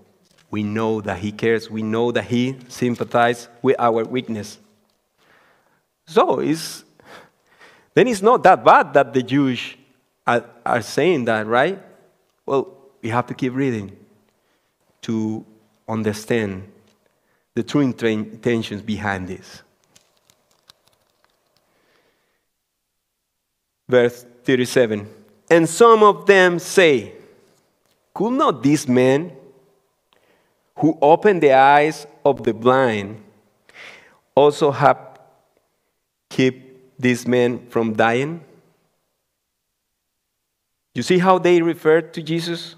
we 0.50 0.62
know 0.62 1.02
that 1.02 1.18
He 1.18 1.32
cares. 1.32 1.70
We 1.70 1.82
know 1.82 2.10
that 2.12 2.24
He 2.24 2.56
sympathizes 2.68 3.48
with 3.60 3.76
our 3.78 4.02
weakness. 4.04 4.58
So 6.06 6.40
it's, 6.40 6.82
then 7.92 8.08
it's 8.08 8.22
not 8.22 8.42
that 8.44 8.64
bad 8.64 8.94
that 8.94 9.12
the 9.12 9.22
Jews 9.22 9.60
are, 10.26 10.44
are 10.64 10.80
saying 10.80 11.26
that, 11.26 11.46
right? 11.46 11.78
Well, 12.46 12.74
we 13.02 13.10
have 13.10 13.26
to 13.26 13.34
keep 13.34 13.54
reading 13.54 13.94
to 15.02 15.44
understand 15.86 16.72
the 17.54 17.62
true 17.62 17.82
intentions 17.82 18.80
behind 18.80 19.28
this. 19.28 19.62
Verse 23.86 24.24
37 24.44 25.06
And 25.50 25.68
some 25.68 26.02
of 26.02 26.24
them 26.24 26.58
say, 26.58 27.17
Could 28.18 28.32
not 28.32 28.64
this 28.64 28.88
man 28.88 29.30
who 30.78 30.98
opened 31.00 31.40
the 31.40 31.52
eyes 31.52 32.04
of 32.24 32.42
the 32.42 32.52
blind 32.52 33.22
also 34.34 34.72
have 34.72 35.20
keep 36.28 36.98
this 36.98 37.28
man 37.28 37.68
from 37.68 37.92
dying? 37.92 38.42
You 40.96 41.04
see 41.04 41.18
how 41.18 41.38
they 41.38 41.62
referred 41.62 42.12
to 42.14 42.20
Jesus? 42.20 42.74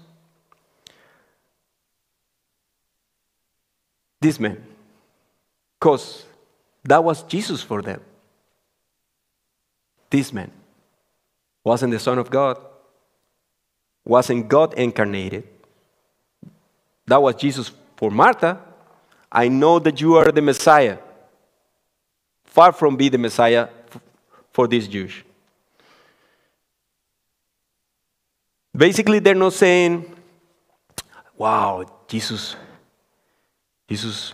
This 4.19 4.39
man. 4.39 4.63
Because 5.79 6.23
that 6.83 7.03
was 7.03 7.23
Jesus 7.23 7.63
for 7.63 7.81
them. 7.81 7.99
This 10.11 10.31
man 10.31 10.51
wasn't 11.63 11.93
the 11.93 11.99
Son 11.99 12.19
of 12.19 12.29
God, 12.29 12.59
wasn't 14.03 14.47
God 14.47 14.73
incarnated. 14.75 15.47
That 17.05 17.21
was 17.21 17.35
Jesus 17.35 17.71
for 17.95 18.09
Martha, 18.09 18.59
I 19.31 19.47
know 19.47 19.79
that 19.79 20.01
you 20.01 20.15
are 20.15 20.31
the 20.31 20.41
Messiah. 20.41 20.97
Far 22.45 22.71
from 22.73 22.97
being 22.97 23.11
the 23.11 23.17
Messiah 23.17 23.69
for 24.51 24.67
these 24.67 24.87
Jews. 24.87 25.13
Basically, 28.75 29.19
they're 29.19 29.35
not 29.35 29.53
saying, 29.53 30.13
wow, 31.37 31.85
Jesus, 32.07 32.55
Jesus 33.87 34.33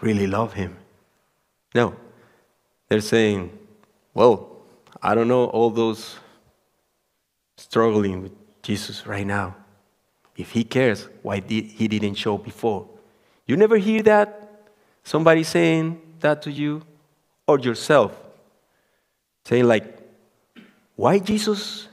really 0.00 0.26
loved 0.26 0.54
him. 0.54 0.76
No. 1.74 1.94
They're 2.88 3.00
saying, 3.00 3.56
well, 4.14 4.48
I 5.02 5.14
don't 5.14 5.28
know 5.28 5.44
all 5.46 5.70
those 5.70 6.16
struggling 7.60 8.22
with 8.22 8.32
Jesus 8.62 9.06
right 9.06 9.26
now. 9.26 9.54
If 10.36 10.52
he 10.52 10.64
cares, 10.64 11.08
why 11.22 11.40
did 11.40 11.64
he 11.64 11.88
didn't 11.88 12.14
show 12.14 12.38
before? 12.38 12.88
You 13.46 13.56
never 13.56 13.76
hear 13.76 14.02
that? 14.04 14.70
Somebody 15.04 15.44
saying 15.44 16.00
that 16.20 16.42
to 16.42 16.50
you? 16.50 16.82
Or 17.46 17.58
yourself? 17.58 18.16
Saying 19.44 19.64
like, 19.64 19.98
why 20.96 21.18
Jesus 21.18 21.88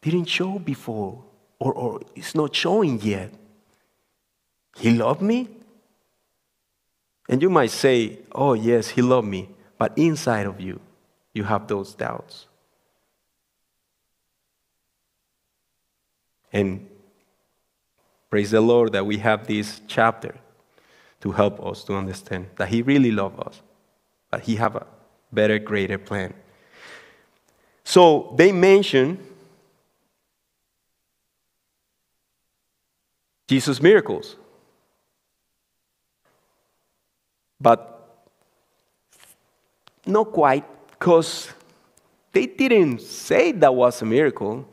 didn't 0.00 0.26
show 0.26 0.58
before? 0.58 1.22
Or, 1.58 1.72
or 1.72 2.00
it's 2.16 2.34
not 2.34 2.54
showing 2.54 3.00
yet? 3.00 3.32
He 4.76 4.90
loved 4.90 5.22
me? 5.22 5.48
And 7.28 7.40
you 7.40 7.50
might 7.50 7.70
say, 7.70 8.18
oh 8.32 8.54
yes, 8.54 8.88
he 8.88 9.02
loved 9.02 9.28
me. 9.28 9.48
But 9.78 9.96
inside 9.96 10.46
of 10.46 10.60
you, 10.60 10.80
you 11.34 11.44
have 11.44 11.68
those 11.68 11.94
doubts. 11.94 12.46
And 16.52 16.88
Praise 18.32 18.50
the 18.50 18.62
Lord 18.62 18.92
that 18.92 19.04
we 19.04 19.18
have 19.18 19.46
this 19.46 19.82
chapter 19.86 20.34
to 21.20 21.32
help 21.32 21.62
us 21.62 21.84
to 21.84 21.94
understand 21.94 22.46
that 22.56 22.70
He 22.70 22.80
really 22.80 23.10
loves 23.10 23.38
us, 23.40 23.60
but 24.30 24.40
He 24.40 24.56
have 24.56 24.74
a 24.74 24.86
better, 25.30 25.58
greater 25.58 25.98
plan. 25.98 26.32
So 27.84 28.34
they 28.38 28.50
mention 28.50 29.18
Jesus' 33.46 33.82
miracles. 33.82 34.36
But 37.60 38.24
not 40.06 40.32
quite, 40.32 40.64
because 40.92 41.52
they 42.32 42.46
didn't 42.46 43.02
say 43.02 43.52
that 43.52 43.74
was 43.74 44.00
a 44.00 44.06
miracle. 44.06 44.66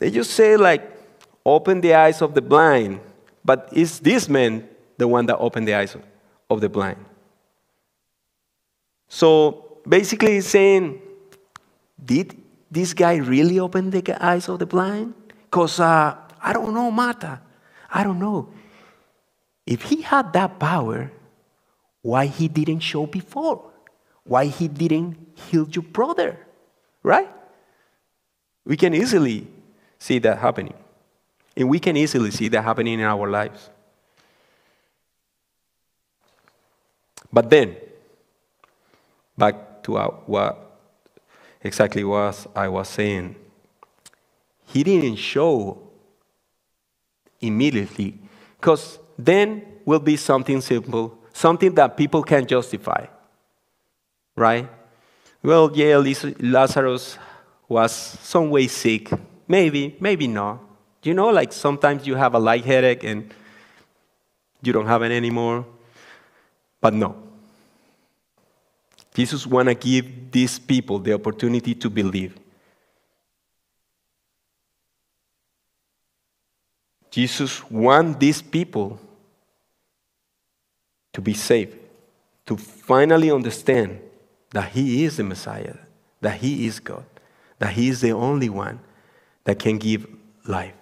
They 0.00 0.10
just 0.10 0.32
say, 0.32 0.56
like, 0.56 0.97
open 1.44 1.80
the 1.80 1.94
eyes 1.94 2.22
of 2.22 2.34
the 2.34 2.42
blind. 2.42 3.00
But 3.44 3.68
is 3.72 4.00
this 4.00 4.28
man 4.28 4.68
the 4.96 5.08
one 5.08 5.26
that 5.26 5.38
opened 5.38 5.68
the 5.68 5.74
eyes 5.74 5.96
of 6.50 6.60
the 6.60 6.68
blind? 6.68 7.04
So 9.08 9.80
basically, 9.88 10.34
he's 10.34 10.46
saying, 10.46 11.00
did 12.02 12.36
this 12.70 12.92
guy 12.92 13.16
really 13.16 13.58
open 13.58 13.90
the 13.90 14.24
eyes 14.24 14.48
of 14.48 14.58
the 14.58 14.66
blind? 14.66 15.14
Because 15.44 15.80
uh, 15.80 16.16
I 16.40 16.52
don't 16.52 16.74
know, 16.74 16.90
Martha. 16.90 17.40
I 17.90 18.04
don't 18.04 18.18
know. 18.18 18.48
If 19.66 19.82
he 19.82 20.02
had 20.02 20.32
that 20.34 20.58
power, 20.58 21.10
why 22.02 22.26
he 22.26 22.48
didn't 22.48 22.80
show 22.80 23.06
before? 23.06 23.70
Why 24.24 24.46
he 24.46 24.68
didn't 24.68 25.16
heal 25.34 25.66
your 25.70 25.82
brother? 25.82 26.38
Right? 27.02 27.28
We 28.64 28.76
can 28.76 28.94
easily 28.94 29.46
see 29.98 30.18
that 30.20 30.38
happening. 30.38 30.74
And 31.58 31.68
we 31.68 31.80
can 31.80 31.96
easily 31.96 32.30
see 32.30 32.46
that 32.48 32.62
happening 32.62 33.00
in 33.00 33.04
our 33.04 33.28
lives. 33.28 33.68
But 37.32 37.50
then, 37.50 37.76
back 39.36 39.82
to 39.82 39.96
uh, 39.96 40.08
what 40.26 40.80
exactly 41.60 42.04
was 42.04 42.46
I 42.54 42.68
was 42.68 42.88
saying, 42.88 43.34
he 44.66 44.84
didn't 44.84 45.16
show 45.16 45.82
immediately, 47.40 48.20
because 48.60 49.00
then 49.18 49.80
will 49.84 49.98
be 49.98 50.16
something 50.16 50.60
simple, 50.60 51.18
something 51.32 51.74
that 51.74 51.96
people 51.96 52.22
can 52.22 52.46
justify, 52.46 53.04
right? 54.36 54.68
Well, 55.42 55.72
yeah, 55.74 56.00
Lazarus 56.38 57.18
was 57.68 57.92
some 57.92 58.48
way 58.48 58.68
sick, 58.68 59.10
maybe, 59.48 59.96
maybe 59.98 60.28
not. 60.28 60.67
You 61.02 61.14
know, 61.14 61.28
like 61.28 61.52
sometimes 61.52 62.06
you 62.06 62.16
have 62.16 62.34
a 62.34 62.38
light 62.38 62.64
headache 62.64 63.04
and 63.04 63.32
you 64.62 64.72
don't 64.72 64.86
have 64.86 65.02
it 65.02 65.12
anymore. 65.12 65.64
But 66.80 66.94
no. 66.94 67.16
Jesus 69.14 69.46
want 69.46 69.68
to 69.68 69.74
give 69.74 70.30
these 70.30 70.58
people 70.58 70.98
the 70.98 71.12
opportunity 71.12 71.74
to 71.74 71.90
believe. 71.90 72.36
Jesus 77.10 77.68
want 77.70 78.20
these 78.20 78.42
people 78.42 79.00
to 81.12 81.20
be 81.20 81.34
saved, 81.34 81.76
to 82.46 82.56
finally 82.56 83.30
understand 83.30 84.00
that 84.50 84.68
He 84.68 85.04
is 85.04 85.16
the 85.16 85.24
Messiah, 85.24 85.74
that 86.20 86.36
He 86.36 86.66
is 86.66 86.78
God, 86.78 87.04
that 87.58 87.72
He 87.72 87.88
is 87.88 88.00
the 88.00 88.12
only 88.12 88.48
one 88.48 88.78
that 89.44 89.58
can 89.58 89.78
give 89.78 90.06
life. 90.46 90.74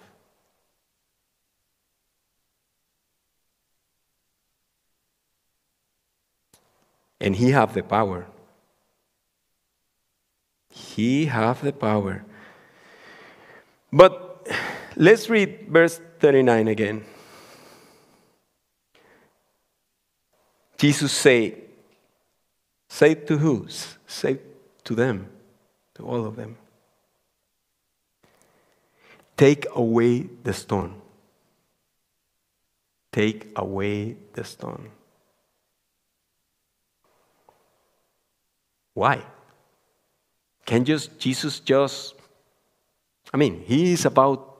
And 7.19 7.35
He 7.35 7.51
have 7.51 7.73
the 7.73 7.83
power. 7.83 8.27
He 10.69 11.25
have 11.25 11.61
the 11.61 11.73
power. 11.73 12.23
But 13.91 14.47
let's 14.95 15.29
read 15.29 15.67
verse 15.69 15.99
39 16.19 16.67
again. 16.67 17.05
Jesus 20.77 21.11
say, 21.11 21.55
say 22.87 23.15
to 23.15 23.37
who? 23.37 23.67
Say 24.05 24.39
to 24.83 24.95
them, 24.95 25.27
to 25.95 26.03
all 26.03 26.25
of 26.25 26.35
them. 26.35 26.57
Take 29.35 29.65
away 29.73 30.29
the 30.43 30.53
stone. 30.53 31.01
Take 33.11 33.51
away 33.55 34.17
the 34.33 34.43
stone. 34.43 34.91
Why? 38.97 39.21
Can 40.65 40.83
just 40.83 41.19
Jesus 41.19 41.59
just 41.59 42.15
I 43.31 43.37
mean, 43.37 43.61
he 43.63 43.93
is 43.93 44.05
about 44.05 44.57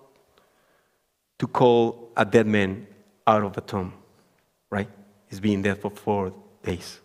to 1.39 1.47
call 1.47 2.12
a 2.15 2.23
dead 2.23 2.45
man 2.45 2.86
out 3.26 3.43
of 3.43 3.54
the 3.54 3.62
tomb, 3.62 3.93
right? 4.69 4.88
He's 5.28 5.39
been 5.39 5.63
dead 5.63 5.80
for 5.82 5.89
four 5.89 6.34
days. 6.62 7.00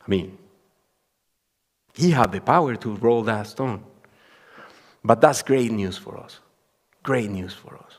I 0.00 0.08
mean, 0.08 0.38
he 1.92 2.10
had 2.10 2.32
the 2.32 2.40
power 2.40 2.74
to 2.76 2.94
roll 2.96 3.22
that 3.24 3.46
stone. 3.46 3.84
But 5.04 5.20
that's 5.20 5.42
great 5.42 5.70
news 5.70 5.98
for 5.98 6.16
us. 6.16 6.40
Great 7.02 7.28
news 7.28 7.52
for 7.52 7.74
us. 7.74 7.98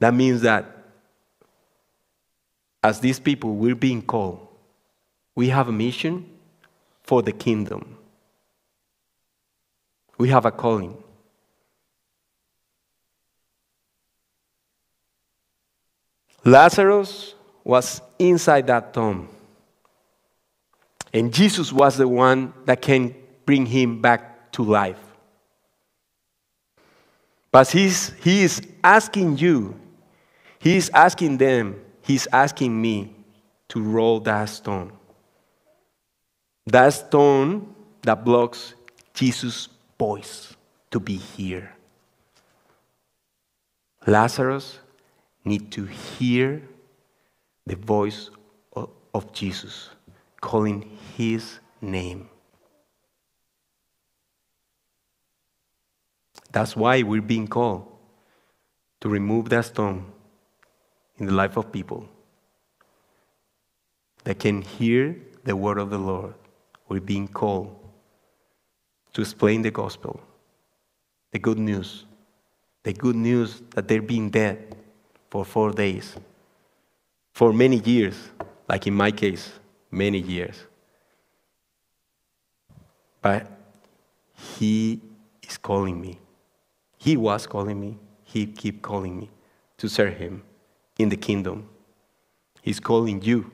That 0.00 0.14
means 0.14 0.40
that 0.40 0.64
as 2.82 2.98
these 2.98 3.20
people, 3.20 3.54
we're 3.54 3.76
being 3.76 4.02
called. 4.02 4.48
We 5.40 5.48
have 5.48 5.68
a 5.68 5.72
mission 5.72 6.26
for 7.02 7.22
the 7.22 7.32
kingdom. 7.32 7.96
We 10.18 10.28
have 10.28 10.44
a 10.44 10.50
calling. 10.50 11.02
Lazarus 16.44 17.34
was 17.64 18.02
inside 18.18 18.66
that 18.66 18.92
tomb. 18.92 19.30
And 21.10 21.32
Jesus 21.32 21.72
was 21.72 21.96
the 21.96 22.06
one 22.06 22.52
that 22.66 22.82
can 22.82 23.14
bring 23.46 23.64
him 23.64 24.02
back 24.02 24.52
to 24.52 24.62
life. 24.62 25.00
But 27.50 27.70
he's, 27.70 28.10
he 28.22 28.42
is 28.42 28.60
asking 28.84 29.38
you, 29.38 29.80
he 30.58 30.76
is 30.76 30.90
asking 30.92 31.38
them, 31.38 31.80
he's 32.02 32.28
asking 32.30 32.78
me 32.78 33.16
to 33.68 33.82
roll 33.82 34.20
that 34.20 34.44
stone. 34.50 34.99
That 36.70 36.90
stone 36.90 37.74
that 38.02 38.24
blocks 38.24 38.74
Jesus' 39.12 39.68
voice 39.98 40.54
to 40.92 41.00
be 41.00 41.16
here. 41.16 41.72
Lazarus 44.06 44.78
need 45.44 45.72
to 45.72 45.84
hear 45.84 46.62
the 47.66 47.74
voice 47.74 48.30
of 49.12 49.32
Jesus 49.32 49.90
calling 50.40 50.96
his 51.16 51.58
name. 51.80 52.28
That's 56.52 56.76
why 56.76 57.02
we're 57.02 57.20
being 57.20 57.48
called 57.48 57.90
to 59.00 59.08
remove 59.08 59.48
that 59.48 59.64
stone 59.64 60.12
in 61.18 61.26
the 61.26 61.32
life 61.32 61.56
of 61.56 61.72
people 61.72 62.08
that 64.22 64.38
can 64.38 64.62
hear 64.62 65.16
the 65.42 65.56
word 65.56 65.78
of 65.78 65.90
the 65.90 65.98
Lord. 65.98 66.34
We're 66.90 67.00
being 67.00 67.28
called 67.28 67.76
to 69.12 69.20
explain 69.20 69.62
the 69.62 69.70
gospel, 69.70 70.20
the 71.30 71.38
good 71.38 71.56
news, 71.56 72.04
the 72.82 72.92
good 72.92 73.14
news 73.14 73.62
that 73.76 73.86
they're 73.86 74.02
being 74.02 74.28
dead 74.28 74.74
for 75.30 75.44
four 75.44 75.70
days, 75.70 76.16
for 77.32 77.52
many 77.52 77.76
years, 77.76 78.16
like 78.68 78.88
in 78.88 78.94
my 78.94 79.12
case, 79.12 79.52
many 79.92 80.18
years. 80.18 80.56
But 83.22 83.46
He 84.34 85.00
is 85.48 85.56
calling 85.58 86.00
me. 86.00 86.18
He 86.98 87.16
was 87.16 87.46
calling 87.46 87.80
me. 87.80 87.98
He 88.24 88.46
keep 88.46 88.82
calling 88.82 89.16
me 89.16 89.30
to 89.78 89.88
serve 89.88 90.16
Him 90.16 90.42
in 90.98 91.08
the 91.08 91.16
kingdom. 91.16 91.68
He's 92.62 92.80
calling 92.80 93.22
you 93.22 93.48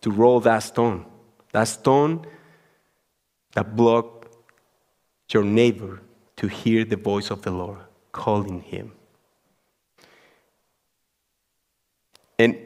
to 0.00 0.10
roll 0.10 0.40
that 0.40 0.64
stone, 0.64 1.06
that 1.52 1.68
stone 1.68 2.26
that 3.52 3.76
block 3.76 4.26
your 5.32 5.44
neighbor 5.44 6.00
to 6.36 6.46
hear 6.46 6.84
the 6.84 6.96
voice 6.96 7.30
of 7.30 7.42
the 7.42 7.50
Lord 7.50 7.78
calling 8.12 8.60
him. 8.60 8.92
And 12.38 12.56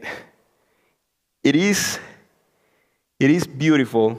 it 1.45 1.55
is, 1.55 1.99
it 3.21 3.31
is 3.31 3.47
beautiful. 3.47 4.19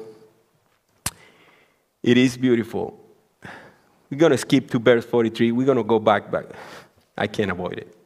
It 2.03 2.17
is 2.17 2.37
beautiful. 2.37 2.99
We're 4.09 4.17
going 4.17 4.31
to 4.31 4.37
skip 4.37 4.69
to 4.71 4.79
verse 4.79 5.05
43. 5.05 5.51
We're 5.51 5.65
going 5.65 5.77
to 5.77 5.83
go 5.83 5.99
back, 5.99 6.31
but 6.31 6.51
I 7.17 7.27
can't 7.27 7.51
avoid 7.51 7.79
it. 7.79 7.97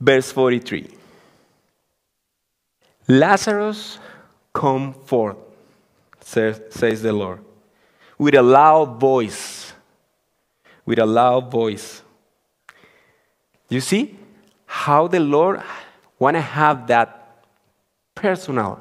Verse 0.00 0.30
43 0.30 0.90
Lazarus, 3.08 3.98
come 4.52 4.92
forth, 4.92 5.36
says, 6.24 6.60
says 6.70 7.02
the 7.02 7.12
Lord, 7.12 7.44
with 8.18 8.34
a 8.34 8.42
loud 8.42 8.98
voice. 9.00 9.72
With 10.86 10.98
a 10.98 11.06
loud 11.06 11.50
voice. 11.50 12.02
You 13.68 13.80
see? 13.80 14.18
how 14.74 15.06
the 15.06 15.20
Lord 15.20 15.62
want 16.18 16.34
to 16.34 16.40
have 16.40 16.88
that 16.88 17.44
personal, 18.14 18.80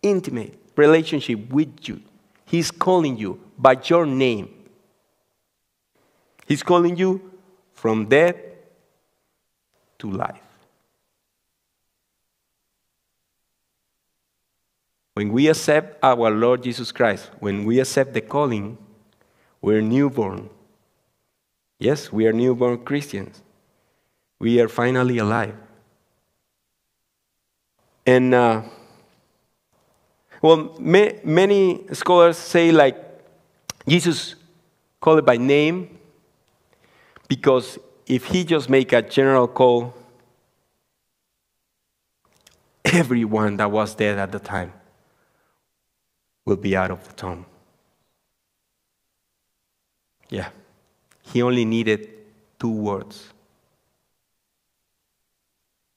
intimate 0.00 0.58
relationship 0.74 1.50
with 1.50 1.86
you. 1.86 2.00
He's 2.46 2.70
calling 2.70 3.18
you 3.18 3.38
by 3.58 3.76
your 3.84 4.06
name. 4.06 4.48
He's 6.46 6.62
calling 6.62 6.96
you 6.96 7.20
from 7.74 8.06
death 8.06 8.36
to 9.98 10.10
life. 10.10 10.45
When 15.16 15.32
we 15.32 15.48
accept 15.48 15.98
our 16.04 16.30
Lord 16.30 16.62
Jesus 16.62 16.92
Christ, 16.92 17.30
when 17.40 17.64
we 17.64 17.80
accept 17.80 18.12
the 18.12 18.20
calling, 18.20 18.76
we're 19.62 19.80
newborn. 19.80 20.50
Yes, 21.78 22.12
we 22.12 22.26
are 22.26 22.32
newborn 22.32 22.84
Christians 22.84 23.42
we 24.38 24.60
are 24.60 24.68
finally 24.68 25.18
alive. 25.18 25.54
And, 28.06 28.34
uh, 28.34 28.62
well, 30.42 30.76
ma- 30.78 31.16
many 31.24 31.86
scholars 31.92 32.36
say, 32.36 32.70
like, 32.70 32.96
Jesus 33.88 34.34
called 35.00 35.18
it 35.20 35.24
by 35.24 35.36
name 35.36 35.98
because 37.28 37.78
if 38.06 38.26
he 38.26 38.44
just 38.44 38.68
make 38.68 38.92
a 38.92 39.02
general 39.02 39.48
call, 39.48 39.94
everyone 42.84 43.56
that 43.56 43.70
was 43.70 43.94
dead 43.94 44.18
at 44.18 44.30
the 44.30 44.38
time 44.38 44.72
will 46.46 46.56
be 46.56 46.74
out 46.74 46.90
of 46.90 47.06
the 47.06 47.12
tomb. 47.12 47.44
Yeah. 50.30 50.48
He 51.22 51.42
only 51.42 51.66
needed 51.66 52.08
two 52.58 52.70
words 52.70 53.34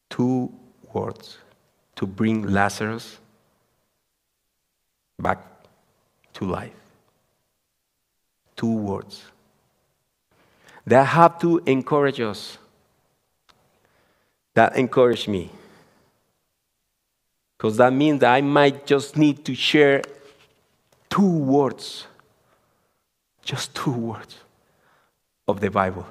two 0.09 0.51
words 0.91 1.37
to 1.95 2.05
bring 2.05 2.43
Lazarus 2.43 3.19
back 5.17 5.39
to 6.33 6.45
life. 6.45 6.73
Two 8.55 8.75
words 8.75 9.23
that 10.85 11.05
have 11.05 11.39
to 11.39 11.59
encourage 11.65 12.19
us, 12.19 12.57
that 14.55 14.75
encourage 14.75 15.27
me. 15.27 15.49
Because 17.57 17.77
that 17.77 17.93
means 17.93 18.19
that 18.21 18.33
I 18.33 18.41
might 18.41 18.85
just 18.85 19.15
need 19.15 19.45
to 19.45 19.55
share 19.55 20.01
two 21.19 21.27
words, 21.27 22.07
just 23.43 23.75
two 23.75 23.91
words 23.91 24.37
of 25.47 25.59
the 25.59 25.69
Bible. 25.69 26.05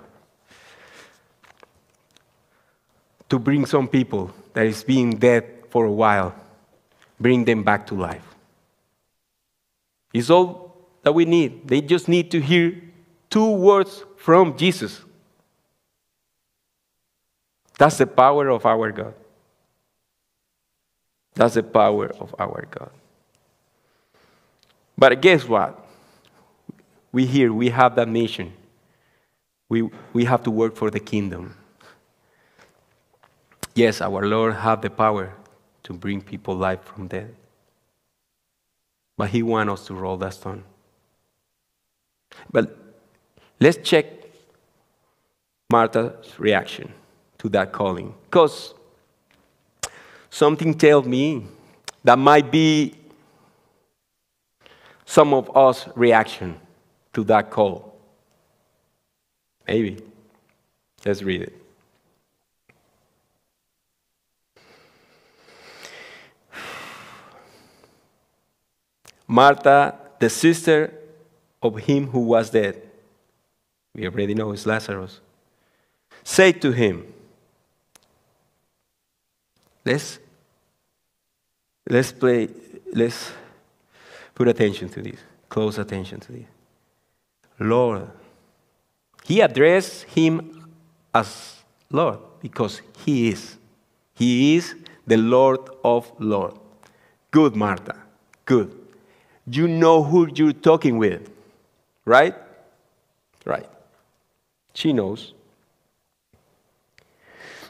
to 3.28 3.38
bring 3.38 3.66
some 3.66 3.86
people 3.86 4.30
that 4.54 4.66
is 4.66 4.82
being 4.82 5.10
dead 5.10 5.44
for 5.68 5.84
a 5.84 5.92
while, 5.92 6.34
bring 7.20 7.44
them 7.44 7.62
back 7.62 7.86
to 7.86 7.94
life. 7.94 8.24
It's 10.12 10.30
all 10.30 10.74
that 11.02 11.12
we 11.12 11.24
need. 11.24 11.68
They 11.68 11.80
just 11.80 12.08
need 12.08 12.30
to 12.30 12.40
hear 12.40 12.80
two 13.28 13.52
words 13.52 14.04
from 14.16 14.56
Jesus. 14.56 15.00
That's 17.76 17.98
the 17.98 18.06
power 18.06 18.48
of 18.48 18.64
our 18.64 18.90
God. 18.92 19.14
That's 21.34 21.54
the 21.54 21.62
power 21.62 22.06
of 22.18 22.34
our 22.38 22.66
God. 22.70 22.90
But 24.98 25.22
guess 25.22 25.44
what? 25.44 25.86
We 27.12 27.24
here, 27.24 27.52
we 27.52 27.70
have 27.70 27.94
that 27.94 28.08
mission. 28.08 28.52
We, 29.68 29.88
we 30.12 30.24
have 30.24 30.42
to 30.42 30.50
work 30.50 30.74
for 30.74 30.90
the 30.90 30.98
kingdom. 30.98 31.56
Yes, 33.74 34.00
our 34.00 34.26
Lord 34.26 34.54
have 34.54 34.82
the 34.82 34.90
power 34.90 35.34
to 35.84 35.92
bring 35.92 36.20
people 36.20 36.56
life 36.56 36.82
from 36.82 37.06
death. 37.06 37.30
But 39.16 39.30
he 39.30 39.42
wants 39.42 39.72
us 39.72 39.86
to 39.86 39.94
roll 39.94 40.16
that 40.16 40.34
stone. 40.34 40.64
But 42.50 42.76
let's 43.60 43.78
check 43.78 44.06
Martha's 45.70 46.38
reaction 46.38 46.92
to 47.38 47.48
that 47.50 47.72
calling. 47.72 48.14
Because 48.24 48.74
something 50.30 50.74
tells 50.74 51.06
me 51.06 51.46
that 52.02 52.18
might 52.18 52.50
be 52.50 52.97
some 55.08 55.32
of 55.32 55.56
us 55.56 55.88
reaction 55.96 56.60
to 57.14 57.24
that 57.24 57.50
call. 57.50 57.98
Maybe. 59.66 59.96
Let's 61.02 61.22
read 61.22 61.40
it. 61.44 61.62
Martha, 69.26 69.98
the 70.18 70.28
sister 70.28 70.92
of 71.62 71.78
him 71.78 72.08
who 72.08 72.20
was 72.20 72.50
dead, 72.50 72.82
we 73.94 74.04
already 74.04 74.34
know 74.34 74.52
it's 74.52 74.66
Lazarus, 74.66 75.20
said 76.22 76.60
to 76.60 76.70
him, 76.70 77.14
Let's, 79.86 80.18
let's 81.88 82.12
play, 82.12 82.50
let's 82.92 83.32
put 84.38 84.46
attention 84.46 84.88
to 84.88 85.02
this, 85.02 85.18
close 85.48 85.78
attention 85.78 86.20
to 86.20 86.30
this. 86.30 86.46
Lord, 87.58 88.08
he 89.24 89.40
addressed 89.40 90.04
him 90.04 90.64
as 91.12 91.56
Lord 91.90 92.20
because 92.40 92.80
he 93.04 93.30
is. 93.30 93.56
He 94.14 94.54
is 94.54 94.76
the 95.04 95.16
Lord 95.16 95.58
of 95.82 96.12
Lord. 96.20 96.54
Good, 97.32 97.56
Martha. 97.56 97.96
Good. 98.44 98.72
You 99.50 99.66
know 99.66 100.04
who 100.04 100.28
you're 100.32 100.52
talking 100.52 100.98
with, 100.98 101.28
right? 102.04 102.36
Right. 103.44 103.68
She 104.72 104.92
knows. 104.92 105.32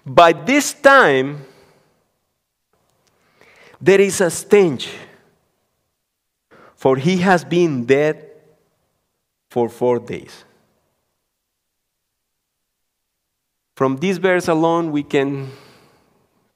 By 0.05 0.35
this 0.35 0.75
time, 0.75 1.47
there 3.81 4.03
is 4.03 4.21
a 4.21 4.31
stench, 4.31 4.91
for 6.79 6.97
he 6.97 7.17
has 7.17 7.45
been 7.45 7.85
dead 7.85 8.25
for 9.51 9.69
four 9.69 9.99
days. 9.99 10.45
From 13.75 13.97
this 13.97 14.19
verse 14.19 14.47
alone, 14.47 14.93
we 14.93 15.03
can 15.03 15.51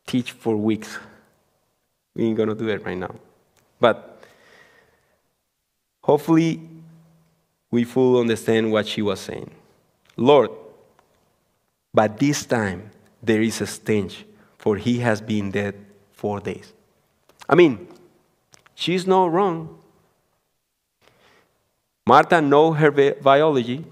teach 0.07 0.31
for 0.31 0.57
weeks. 0.57 0.97
We 2.15 2.27
ain't 2.27 2.37
to 2.37 2.55
do 2.55 2.69
it 2.69 2.85
right 2.85 2.97
now. 2.97 3.17
But 3.81 4.23
hopefully, 6.03 6.69
we 7.73 7.83
fully 7.83 8.21
understand 8.21 8.71
what 8.71 8.87
she 8.87 9.03
was 9.03 9.19
saying. 9.19 9.51
Lord, 10.17 10.51
but 11.93 12.21
this 12.21 12.47
time 12.47 12.93
there 13.21 13.43
is 13.43 13.61
a 13.61 13.67
stench, 13.67 14.25
for 14.57 14.77
he 14.77 14.99
has 14.99 15.21
been 15.21 15.51
dead 15.51 15.75
four 16.13 16.39
days. 16.39 16.73
I 17.49 17.57
mean, 17.57 17.89
she's 18.77 19.05
not 19.05 19.33
wrong. 19.33 19.82
Martha 22.07 22.41
know 22.41 22.73
her 22.73 22.91
biology, 22.91 23.85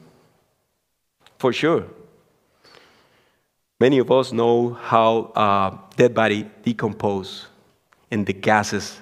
for 1.39 1.53
sure. 1.53 1.85
Many 3.79 3.99
of 3.99 4.11
us 4.11 4.33
know 4.33 4.75
how 4.75 5.33
uh, 5.35 5.77
dead 5.97 6.15
body 6.15 6.51
decompose 6.63 7.47
and 8.11 8.27
the 8.27 8.33
gases 8.33 9.01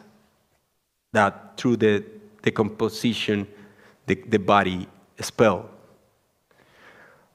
that 1.12 1.56
through 1.56 1.76
the 1.76 2.04
decomposition 2.42 3.46
the, 4.06 4.14
the 4.14 4.38
body 4.38 4.86
expel. 5.16 5.68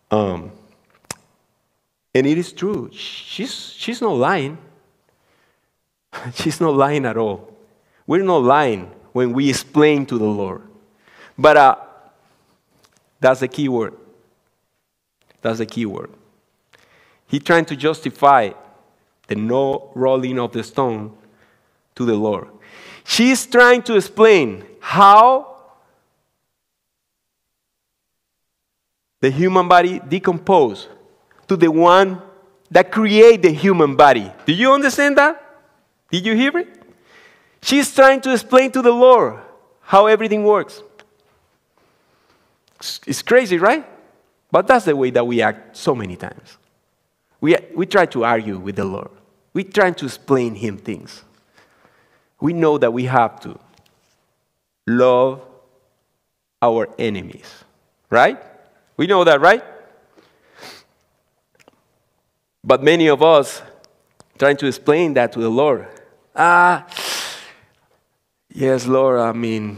Um, 0.10 0.52
and 2.16 2.28
it 2.28 2.38
is 2.38 2.54
true. 2.54 2.90
She's, 2.94 3.74
she's 3.74 4.02
not 4.02 4.16
lying. 4.16 4.58
She's 6.36 6.62
not 6.62 6.76
lying 6.76 7.06
at 7.06 7.18
all. 7.18 7.58
We're 8.06 8.24
not 8.24 8.44
lying 8.44 8.92
when 9.14 9.34
we 9.34 9.50
explain 9.50 10.06
to 10.06 10.18
the 10.20 10.26
Lord. 10.26 10.62
But 11.38 11.58
uh, 11.58 11.76
that's 13.20 13.40
the 13.40 13.48
key 13.48 13.70
word. 13.70 13.94
That's 15.42 15.60
the 15.60 15.66
key 15.66 15.86
word. 15.86 16.12
He 17.28 17.40
trying 17.40 17.66
to 17.66 17.76
justify 17.76 18.52
the 19.28 19.36
no 19.36 19.92
rolling 19.96 20.40
of 20.40 20.52
the 20.52 20.64
stone 20.64 21.16
to 21.96 22.06
the 22.06 22.16
Lord. 22.16 22.48
She's 23.04 23.46
trying 23.46 23.82
to 23.84 23.96
explain 23.96 24.64
how 24.80 25.56
the 29.20 29.30
human 29.30 29.68
body 29.68 30.00
decompose 30.00 30.88
to 31.48 31.56
the 31.56 31.72
one 31.72 32.22
that 32.70 32.92
create 32.92 33.42
the 33.42 33.52
human 33.52 33.96
body. 33.96 34.32
Do 34.46 34.54
you 34.54 34.72
understand 34.74 35.18
that? 35.18 35.40
Did 36.12 36.26
you 36.26 36.36
hear 36.36 36.58
it? 36.58 36.82
She's 37.62 37.94
trying 37.94 38.22
to 38.22 38.34
explain 38.34 38.72
to 38.72 38.82
the 38.82 38.92
Lord 38.92 39.40
how 39.82 40.08
everything 40.08 40.44
works. 40.44 40.82
It's 43.08 43.22
crazy, 43.22 43.58
right? 43.58 43.86
But 44.52 44.68
that's 44.68 44.86
the 44.86 44.96
way 44.96 45.10
that 45.12 45.26
we 45.26 45.42
act 45.42 45.76
so 45.76 45.96
many 45.96 46.16
times. 46.16 46.58
We, 47.42 47.58
we 47.76 47.86
try 47.86 48.06
to 48.08 48.24
argue 48.24 48.58
with 48.58 48.76
the 48.76 48.86
Lord. 48.86 49.10
We 49.54 49.64
try 49.64 49.92
to 49.92 50.06
explain 50.06 50.56
Him 50.56 50.78
things. 50.78 51.24
We 52.40 52.54
know 52.54 52.78
that 52.78 52.92
we 52.92 53.06
have 53.06 53.40
to 53.42 53.60
love 54.88 55.42
our 56.62 56.88
enemies, 56.98 57.64
right? 58.10 58.42
We 58.98 59.08
know 59.08 59.24
that, 59.24 59.42
right? 59.42 59.64
But 62.64 62.84
many 62.84 63.08
of 63.08 63.22
us 63.22 63.62
trying 64.38 64.58
to 64.58 64.68
explain 64.68 65.14
that 65.16 65.34
to 65.34 65.40
the 65.40 65.50
Lord. 65.50 65.88
Ah, 66.36 66.88
yes, 68.50 68.88
Lord, 68.88 69.20
I 69.20 69.34
mean, 69.34 69.78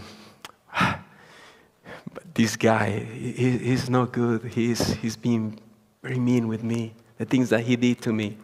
this 2.35 2.55
guy, 2.55 2.99
he, 2.99 3.57
he's 3.57 3.89
not 3.89 4.11
good. 4.11 4.43
He's, 4.43 4.93
he's 4.95 5.15
being 5.15 5.59
very 6.03 6.19
mean 6.19 6.47
with 6.47 6.63
me 6.63 6.93
the 7.17 7.25
things 7.25 7.49
that 7.49 7.61
He 7.61 7.75
did 7.75 8.01
to 8.03 8.13
me. 8.13 8.37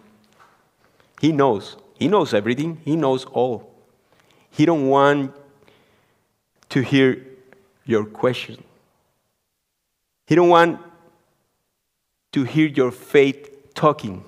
He 1.19 1.31
knows. 1.31 1.77
He 1.99 2.07
knows 2.07 2.33
everything. 2.33 2.81
He 2.83 2.95
knows 2.95 3.25
all. 3.25 3.71
He 4.49 4.65
don't 4.65 4.87
want 4.87 5.33
to 6.69 6.81
hear 6.81 7.23
your 7.85 8.05
question. 8.05 8.63
He 10.25 10.35
don't 10.35 10.49
want 10.49 10.79
to 12.31 12.43
hear 12.43 12.67
your 12.67 12.91
faith 12.91 13.73
talking. 13.73 14.23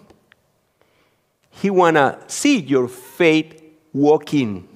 He 1.50 1.70
wanna 1.70 2.20
see 2.28 2.60
your 2.60 2.88
faith 2.88 3.64
walking. 3.94 4.68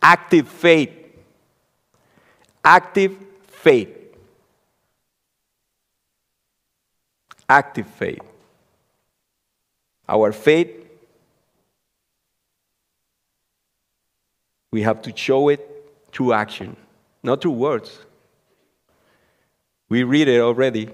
Active 0.00 0.48
faith. 0.48 1.03
Active 2.64 3.16
faith. 3.46 4.04
active 7.48 7.86
faith. 7.86 8.22
Our 10.08 10.32
faith, 10.32 10.70
we 14.70 14.82
have 14.82 15.02
to 15.02 15.16
show 15.16 15.48
it 15.48 15.60
through 16.12 16.32
action, 16.32 16.76
not 17.22 17.40
through 17.40 17.52
words. 17.52 17.98
We 19.88 20.02
read 20.02 20.28
it 20.28 20.40
already. 20.40 20.90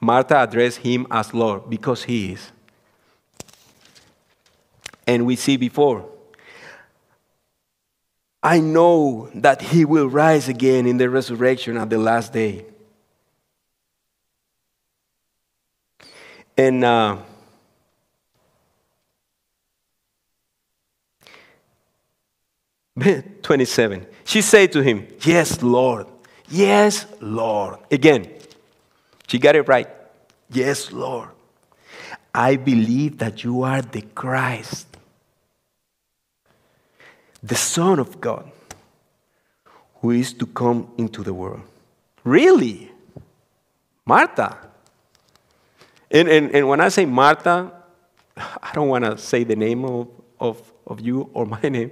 Martha 0.00 0.42
addressed 0.42 0.78
him 0.78 1.06
as 1.10 1.32
Lord 1.32 1.70
because 1.70 2.04
he 2.04 2.32
is. 2.32 2.50
And 5.06 5.26
we 5.26 5.36
see 5.36 5.56
before, 5.56 6.08
I 8.42 8.58
know 8.60 9.30
that 9.34 9.62
he 9.62 9.84
will 9.84 10.08
rise 10.08 10.48
again 10.48 10.86
in 10.86 10.96
the 10.96 11.08
resurrection 11.08 11.76
at 11.76 11.90
the 11.90 11.98
last 11.98 12.32
day. 12.32 12.66
And 16.56 16.84
uh, 16.84 17.18
twenty-seven. 23.42 24.06
She 24.24 24.42
said 24.42 24.72
to 24.72 24.82
him, 24.82 25.06
"Yes, 25.22 25.62
Lord. 25.62 26.06
Yes, 26.48 27.06
Lord." 27.20 27.78
Again, 27.90 28.28
she 29.28 29.38
got 29.38 29.56
it 29.56 29.66
right. 29.68 29.88
Yes, 30.50 30.92
Lord. 30.92 31.30
I 32.34 32.56
believe 32.56 33.18
that 33.18 33.44
you 33.44 33.62
are 33.62 33.82
the 33.82 34.02
Christ, 34.02 34.86
the 37.42 37.54
Son 37.54 37.98
of 37.98 38.20
God, 38.20 38.50
who 39.96 40.10
is 40.10 40.32
to 40.34 40.46
come 40.46 40.88
into 40.96 41.22
the 41.22 41.34
world. 41.34 41.62
Really? 42.24 42.90
Martha. 44.06 44.56
And, 46.10 46.28
and, 46.28 46.54
and 46.54 46.68
when 46.68 46.80
I 46.80 46.88
say 46.88 47.04
Martha, 47.04 47.72
I 48.36 48.70
don't 48.74 48.88
want 48.88 49.04
to 49.04 49.18
say 49.18 49.44
the 49.44 49.56
name 49.56 49.84
of, 49.84 50.08
of, 50.38 50.72
of 50.86 51.00
you 51.00 51.30
or 51.32 51.46
my 51.62 51.62
name, 51.62 51.90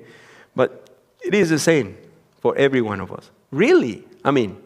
but 0.55 0.89
it 1.21 1.35
is 1.35 1.51
the 1.51 1.59
same 1.59 1.97
for 2.41 2.57
every 2.57 2.81
one 2.81 3.01
of 3.01 3.13
us. 3.13 3.31
Really? 3.51 4.05
I 4.25 4.31
mean, 4.31 4.57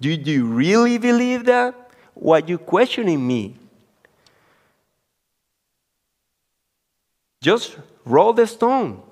do, 0.00 0.16
do 0.16 0.30
you 0.30 0.46
really 0.46 0.98
believe 0.98 1.44
that? 1.46 1.90
Why 2.14 2.38
are 2.38 2.44
you 2.44 2.58
questioning 2.58 3.26
me? 3.26 3.56
Just 7.40 7.76
roll 8.04 8.32
the 8.32 8.46
stone. 8.46 9.02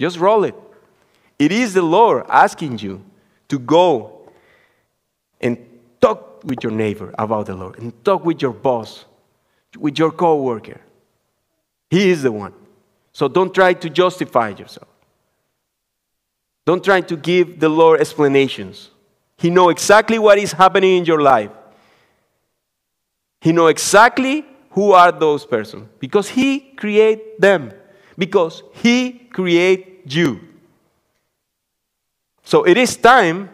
Just 0.00 0.18
roll 0.18 0.44
it. 0.44 0.54
It 1.38 1.52
is 1.52 1.74
the 1.74 1.82
Lord 1.82 2.24
asking 2.30 2.78
you 2.78 3.04
to 3.48 3.58
go 3.58 4.30
and 5.42 5.58
talk 6.00 6.42
with 6.42 6.62
your 6.62 6.72
neighbor 6.72 7.14
about 7.18 7.46
the 7.46 7.54
Lord 7.54 7.78
and 7.78 7.92
talk 8.02 8.24
with 8.24 8.40
your 8.40 8.52
boss, 8.52 9.04
with 9.78 9.98
your 9.98 10.10
coworker. 10.10 10.80
He 11.90 12.08
is 12.08 12.22
the 12.22 12.32
one. 12.32 12.54
So 13.12 13.28
don't 13.28 13.54
try 13.54 13.74
to 13.74 13.90
justify 13.90 14.50
yourself. 14.50 14.88
Don't 16.64 16.82
try 16.82 17.02
to 17.02 17.16
give 17.16 17.60
the 17.60 17.68
Lord 17.68 18.00
explanations. 18.00 18.90
He 19.36 19.50
knows 19.50 19.72
exactly 19.72 20.18
what 20.18 20.38
is 20.38 20.52
happening 20.52 20.96
in 20.96 21.04
your 21.04 21.20
life. 21.20 21.50
He 23.42 23.52
knows 23.52 23.70
exactly 23.70 24.46
who 24.70 24.92
are 24.92 25.12
those 25.12 25.44
persons 25.44 25.88
because 25.98 26.28
he 26.30 26.60
create 26.60 27.38
them 27.38 27.72
because 28.20 28.62
he 28.74 29.12
create 29.32 29.89
you. 30.04 30.40
So 32.44 32.64
it 32.64 32.76
is 32.76 32.96
time 32.96 33.50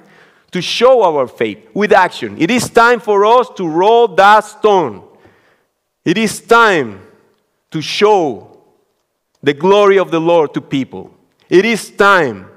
to 0.53 0.63
show 0.63 1.03
our 1.03 1.27
faith 1.27 1.59
with 1.75 1.93
action. 1.93 2.37
It 2.39 2.51
is 2.51 2.71
time 2.71 3.01
for 3.01 3.27
us 3.27 3.49
to 3.57 3.69
roll 3.69 4.09
that 4.09 4.41
stone. 4.41 5.03
It 6.05 6.17
is 6.17 6.41
time 6.41 7.03
to 7.71 7.83
show 7.83 8.59
the 9.43 9.53
glory 9.53 9.99
of 9.99 10.11
the 10.11 10.21
Lord 10.21 10.55
to 10.55 10.61
people. 10.61 11.15
It 11.49 11.65
is 11.65 11.91
time 11.91 12.49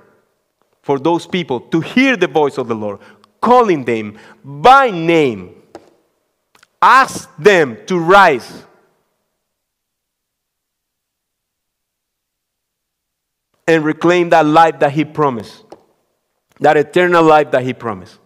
for 0.82 0.98
those 0.98 1.28
people 1.28 1.60
to 1.60 1.82
hear 1.82 2.16
the 2.16 2.28
voice 2.28 2.58
of 2.58 2.68
the 2.68 2.76
Lord, 2.76 3.00
calling 3.42 3.84
them 3.86 4.18
by 4.44 4.90
name. 4.90 5.56
Ask 6.82 7.30
them 7.38 7.78
to 7.88 8.00
rise. 8.00 8.66
And 13.70 13.86
reclaim 13.86 14.30
that 14.30 14.48
life 14.48 14.80
that 14.80 14.94
He 14.94 15.06
promised, 15.06 15.64
that 16.60 16.76
eternal 16.76 17.24
life 17.24 17.52
that 17.52 17.62
He 17.62 17.74
promised. 17.74 18.18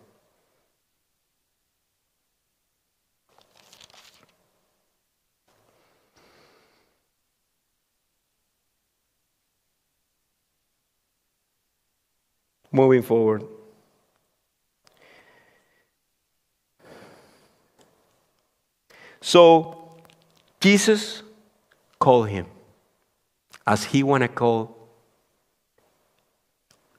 moving 12.73 13.03
forward. 13.03 13.45
So 19.21 19.95
Jesus 20.59 21.21
called 21.99 22.27
him 22.29 22.47
as 23.65 23.85
he 23.85 24.03
want 24.03 24.23
to 24.23 24.27
call 24.27 24.82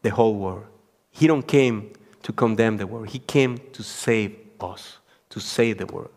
the 0.04 0.10
whole 0.10 0.36
world. 0.36 0.66
He 1.10 1.26
don't 1.26 1.46
came 1.46 1.92
to 2.22 2.32
condemn 2.32 2.76
the 2.76 2.86
world. 2.86 3.08
He 3.08 3.18
came 3.18 3.58
to 3.72 3.82
save 3.82 4.36
us, 4.60 4.98
to 5.30 5.40
save 5.40 5.78
the 5.78 5.86
world. 5.86 6.12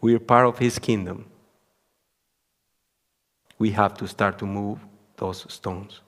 We 0.00 0.14
are 0.14 0.18
part 0.18 0.46
of 0.46 0.58
his 0.58 0.78
kingdom 0.78 1.26
we 3.60 3.70
have 3.72 3.94
to 3.98 4.08
start 4.08 4.38
to 4.38 4.46
move 4.46 4.78
those 5.18 5.44
stones. 5.52 6.00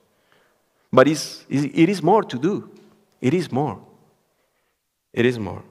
But 0.91 1.07
it's, 1.07 1.45
it 1.49 1.87
is 1.87 2.01
more 2.01 2.23
to 2.23 2.39
do. 2.39 2.69
It 3.21 3.33
is 3.33 3.51
more. 3.51 3.79
It 5.13 5.25
is 5.25 5.37
more. 5.37 5.63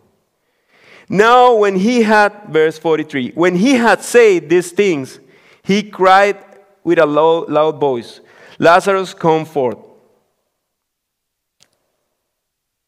Now, 1.09 1.57
when 1.57 1.75
he 1.75 2.03
had, 2.03 2.45
verse 2.49 2.79
43, 2.79 3.33
when 3.35 3.57
he 3.57 3.73
had 3.75 4.01
said 4.01 4.49
these 4.49 4.71
things, 4.71 5.19
he 5.65 5.83
cried 5.83 6.52
with 6.85 6.99
a 6.99 7.07
loud, 7.07 7.49
loud 7.49 7.79
voice, 7.79 8.21
Lazarus, 8.59 9.15
come 9.15 9.45
forth. 9.45 9.79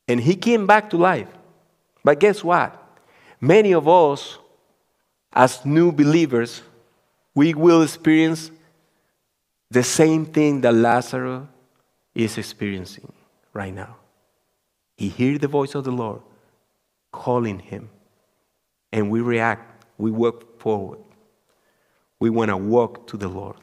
And 0.06 0.20
he 0.20 0.36
came 0.36 0.66
back 0.66 0.90
to 0.90 0.96
life. 0.96 1.28
But 2.02 2.20
guess 2.20 2.44
what? 2.44 2.80
Many 3.40 3.72
of 3.72 3.88
us, 3.88 4.38
as 5.32 5.64
new 5.64 5.90
believers, 5.90 6.62
we 7.34 7.54
will 7.54 7.82
experience 7.82 8.50
the 9.70 9.82
same 9.82 10.26
thing 10.26 10.60
that 10.60 10.74
Lazarus 10.74 11.46
is 12.14 12.38
experiencing 12.38 13.12
right 13.52 13.74
now. 13.74 13.96
He 14.96 15.08
hears 15.08 15.40
the 15.40 15.48
voice 15.48 15.74
of 15.74 15.84
the 15.84 15.90
Lord 15.90 16.20
calling 17.10 17.58
him, 17.58 17.90
and 18.92 19.10
we 19.10 19.20
react, 19.20 19.84
we 19.98 20.10
walk 20.10 20.60
forward. 20.60 21.00
We 22.20 22.30
want 22.30 22.50
to 22.50 22.56
walk 22.56 23.06
to 23.08 23.16
the 23.16 23.28
Lord, 23.28 23.56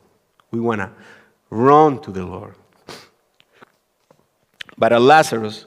we 0.52 0.60
want 0.60 0.82
to 0.82 0.92
run 1.50 2.00
to 2.02 2.12
the 2.12 2.26
Lord. 2.26 2.56
But 4.78 4.94
at 4.94 5.02
Lazarus, 5.02 5.66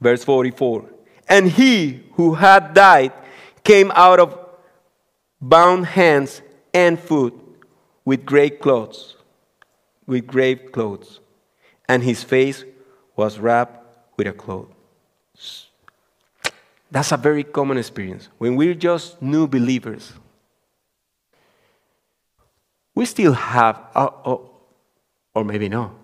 verse 0.00 0.24
44, 0.24 0.84
and 1.28 1.50
he 1.50 2.02
who 2.14 2.34
had 2.34 2.74
died 2.74 3.12
came 3.62 3.90
out 3.94 4.20
of 4.20 4.38
bound 5.40 5.86
hands 5.86 6.42
and 6.74 6.98
foot 6.98 7.34
with 8.04 8.24
great 8.24 8.60
clothes, 8.60 9.16
with 10.06 10.26
grave 10.26 10.72
clothes, 10.72 11.20
and 11.88 12.02
his 12.02 12.22
face 12.22 12.64
was 13.16 13.38
wrapped 13.38 13.84
with 14.16 14.26
a 14.26 14.32
cloth. 14.32 14.68
That's 16.90 17.12
a 17.12 17.16
very 17.16 17.44
common 17.44 17.78
experience. 17.78 18.28
When 18.38 18.56
we're 18.56 18.74
just 18.74 19.22
new 19.22 19.46
believers, 19.46 20.12
we 22.94 23.04
still 23.04 23.32
have, 23.32 23.80
uh, 23.94 24.08
uh, 24.24 24.38
or 25.34 25.44
maybe 25.44 25.68
no, 25.68 25.94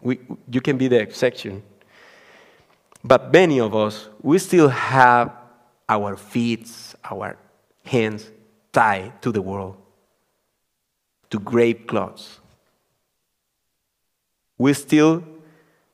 we, 0.00 0.18
you 0.50 0.60
can 0.60 0.78
be 0.78 0.88
the 0.88 1.00
exception. 1.00 1.62
But 3.02 3.32
many 3.32 3.60
of 3.60 3.74
us, 3.74 4.08
we 4.22 4.38
still 4.38 4.68
have 4.68 5.32
our 5.88 6.16
feet, 6.16 6.70
our 7.04 7.36
hands 7.84 8.30
tied 8.72 9.20
to 9.22 9.32
the 9.32 9.42
world 9.42 9.76
to 11.30 11.38
grave 11.38 11.86
clothes. 11.86 12.38
We're 14.58 14.74
still, 14.74 15.24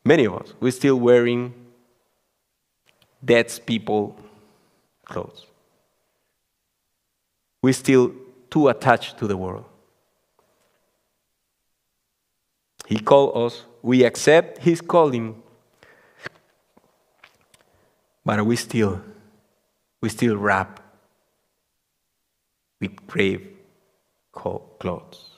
many 0.04 0.24
of 0.24 0.34
us, 0.34 0.54
we're 0.60 0.72
still 0.72 0.96
wearing 0.96 1.54
dead 3.24 3.52
people 3.64 4.16
clothes. 5.04 5.46
We're 7.62 7.72
still 7.72 8.12
too 8.50 8.68
attached 8.68 9.18
to 9.18 9.26
the 9.26 9.36
world. 9.36 9.64
He 12.86 12.98
called 12.98 13.36
us, 13.36 13.64
we 13.82 14.04
accept 14.04 14.58
his 14.58 14.80
calling, 14.80 15.42
but 18.24 18.44
we 18.46 18.56
still, 18.56 19.02
we 20.00 20.08
still 20.08 20.36
wrap 20.36 20.80
with 22.80 23.06
grave 23.06 23.48
clothes. 24.32 25.30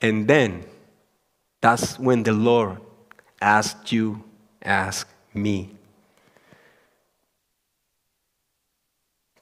And 0.00 0.28
then 0.28 0.64
that's 1.60 1.98
when 1.98 2.22
the 2.22 2.32
Lord 2.32 2.80
asked 3.42 3.90
you, 3.90 4.22
ask 4.62 5.08
me 5.34 5.74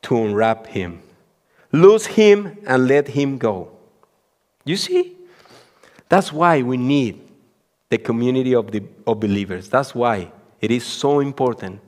to 0.02 0.16
unwrap 0.16 0.66
him, 0.68 1.02
Lose 1.72 2.06
him, 2.06 2.56
and 2.66 2.86
let 2.86 3.08
him 3.08 3.38
go. 3.38 3.70
You 4.64 4.76
see? 4.76 5.15
That's 6.08 6.32
why 6.32 6.62
we 6.62 6.76
need 6.76 7.20
the 7.90 7.98
community 7.98 8.54
of, 8.54 8.70
the, 8.70 8.82
of 9.06 9.20
believers. 9.20 9.68
That's 9.68 9.94
why 9.94 10.30
it 10.60 10.70
is 10.70 10.84
so 10.84 11.20
important 11.20 11.80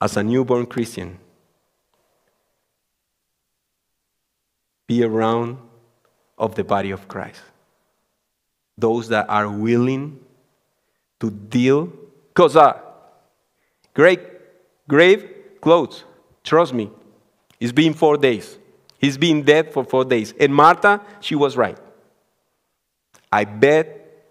as 0.00 0.16
a 0.16 0.22
newborn 0.22 0.66
Christian 0.66 1.18
be 4.86 5.04
around 5.04 5.58
of 6.38 6.54
the 6.54 6.64
body 6.64 6.90
of 6.90 7.06
Christ. 7.06 7.40
Those 8.76 9.08
that 9.08 9.28
are 9.28 9.48
willing 9.48 10.18
to 11.20 11.30
deal, 11.30 11.92
because 12.28 12.56
uh, 12.56 12.78
great 13.94 14.20
grave 14.88 15.30
clothes, 15.60 16.04
trust 16.42 16.72
me, 16.72 16.90
it's 17.60 17.72
been 17.72 17.94
four 17.94 18.16
days. 18.16 18.58
He's 18.98 19.16
been 19.16 19.42
dead 19.42 19.72
for 19.72 19.84
four 19.84 20.04
days. 20.04 20.34
And 20.40 20.54
Martha, 20.54 21.00
she 21.20 21.34
was 21.34 21.56
right. 21.56 21.78
I 23.32 23.44
bet, 23.44 24.24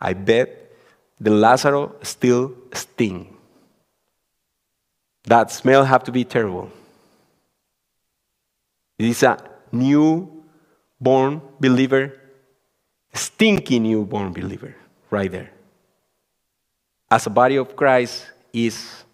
I 0.00 0.12
bet 0.14 0.72
the 1.20 1.30
Lazarus 1.30 1.90
still 2.02 2.54
sting. 2.72 3.36
That 5.24 5.50
smell 5.52 5.84
have 5.84 6.02
to 6.04 6.12
be 6.12 6.24
terrible. 6.24 6.70
It 8.98 9.06
is 9.06 9.22
a 9.22 9.38
new-born 9.70 11.40
believer, 11.60 12.18
stinky 13.14 13.78
newborn 13.78 14.32
believer, 14.32 14.74
right 15.10 15.30
there. 15.30 15.52
As 17.10 17.26
a 17.26 17.30
body 17.30 17.56
of 17.56 17.76
Christ 17.76 18.26
is 18.52 19.04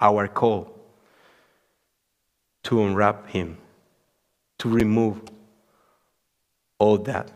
our 0.00 0.28
call 0.28 0.74
to 2.62 2.82
unwrap 2.82 3.28
him, 3.28 3.58
to 4.58 4.68
remove 4.68 5.20
all 6.78 6.98
that. 6.98 7.30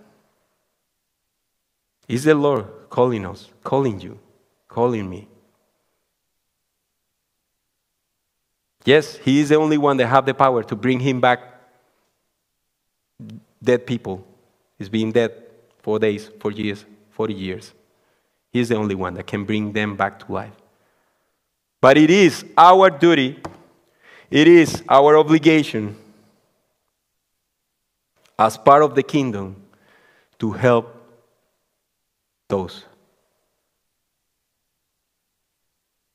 Is 2.13 2.25
the 2.25 2.35
Lord 2.35 2.67
calling 2.91 3.25
us, 3.25 3.49
calling 3.65 3.99
you, 3.99 4.19
calling 4.69 5.09
me? 5.09 5.29
Yes, 8.85 9.17
He 9.17 9.41
is 9.41 9.49
the 9.49 9.55
only 9.55 9.79
one 9.79 9.97
that 9.97 10.09
have 10.09 10.27
the 10.27 10.35
power 10.35 10.63
to 10.63 10.77
bring 10.77 11.01
him 11.01 11.23
back 11.23 11.41
dead 13.65 13.87
people. 13.87 14.27
He's 14.77 14.91
been 14.91 15.11
dead 15.11 15.33
four 15.79 15.99
days, 15.99 16.31
four 16.39 16.51
years, 16.51 16.85
40 17.13 17.33
years. 17.33 17.73
He's 18.53 18.69
the 18.69 18.77
only 18.77 18.95
one 18.95 19.15
that 19.15 19.27
can 19.27 19.47
bring 19.47 19.73
them 19.73 19.97
back 19.97 20.19
to 20.19 20.31
life. 20.31 20.53
But 21.81 21.97
it 21.97 22.11
is 22.11 22.45
our 22.59 22.91
duty, 22.91 23.41
it 24.31 24.47
is 24.47 24.83
our 24.87 25.17
obligation 25.17 25.97
as 28.39 28.59
part 28.59 28.83
of 28.83 28.95
the 28.97 29.03
kingdom 29.03 29.57
to 30.39 30.53
help 30.53 31.02
those 32.53 32.85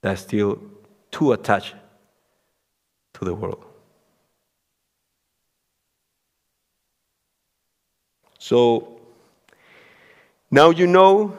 that 0.01 0.13
are 0.13 0.21
still 0.27 0.59
too 1.09 1.31
attached 1.31 1.73
to 3.15 3.25
the 3.25 3.33
world. 3.33 3.63
So 8.37 8.99
now 10.51 10.69
you 10.69 10.85
know 10.85 11.35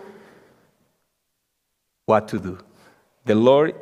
what 2.07 2.27
to 2.29 2.41
do. 2.41 2.59
The 3.25 3.37
Lord, 3.37 3.75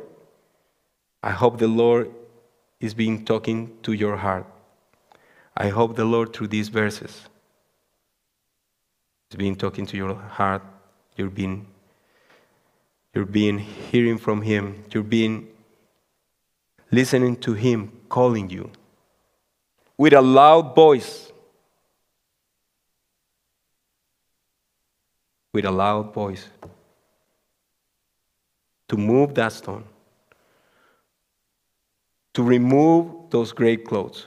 I 1.23 1.31
hope 1.31 1.57
the 1.57 1.67
Lord 1.67 2.13
is 2.79 2.93
being 2.93 3.25
talking 3.25 3.75
to 3.81 3.93
your 3.93 4.17
heart. 4.17 4.45
I 5.65 5.69
hope 5.69 5.95
the 5.95 6.05
Lord, 6.05 6.33
through 6.33 6.49
these 6.49 6.69
verses, 6.69 7.21
is 9.31 9.37
being 9.37 9.55
talking 9.55 9.87
to 9.87 9.97
your 9.97 10.13
heart. 10.13 10.61
You're 11.17 11.29
being, 11.29 11.65
you're 13.13 13.25
being 13.25 13.59
hearing 13.59 14.17
from 14.17 14.41
Him. 14.41 14.83
You're 14.91 15.03
being 15.03 15.47
listening 16.91 17.35
to 17.37 17.53
Him 17.53 17.91
calling 18.07 18.49
you 18.49 18.71
with 19.97 20.13
a 20.13 20.21
loud 20.21 20.75
voice. 20.75 21.31
With 25.53 25.65
a 25.65 25.71
loud 25.71 26.13
voice 26.13 26.47
to 28.87 28.95
move 28.95 29.33
that 29.35 29.51
stone, 29.51 29.83
to 32.33 32.43
remove 32.43 33.29
those 33.29 33.51
great 33.51 33.85
clothes. 33.85 34.25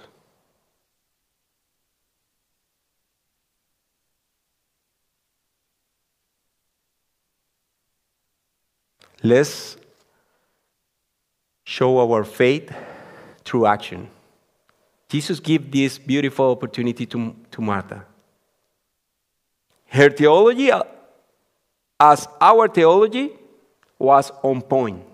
Let's 9.22 9.76
show 11.64 11.98
our 11.98 12.24
faith 12.24 12.72
through 13.44 13.66
action. 13.66 14.08
Jesus 15.08 15.40
gave 15.40 15.70
this 15.70 15.98
beautiful 15.98 16.52
opportunity 16.52 17.04
to, 17.06 17.34
to 17.50 17.60
Martha. 17.60 18.04
Her 19.86 20.08
theology, 20.08 20.70
uh, 20.70 20.84
as 21.98 22.28
our 22.40 22.68
theology, 22.68 23.32
was 23.98 24.30
on 24.42 24.62
point. 24.62 25.04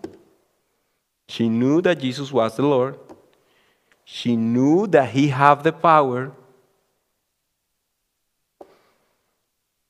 She 1.29 1.49
knew 1.49 1.81
that 1.83 1.99
Jesus 1.99 2.31
was 2.31 2.57
the 2.57 2.63
Lord. 2.63 2.99
She 4.05 4.37
knew 4.37 4.87
that 4.89 5.11
he 5.11 5.29
had 5.29 5.65
the 5.65 5.73
power. 5.73 6.31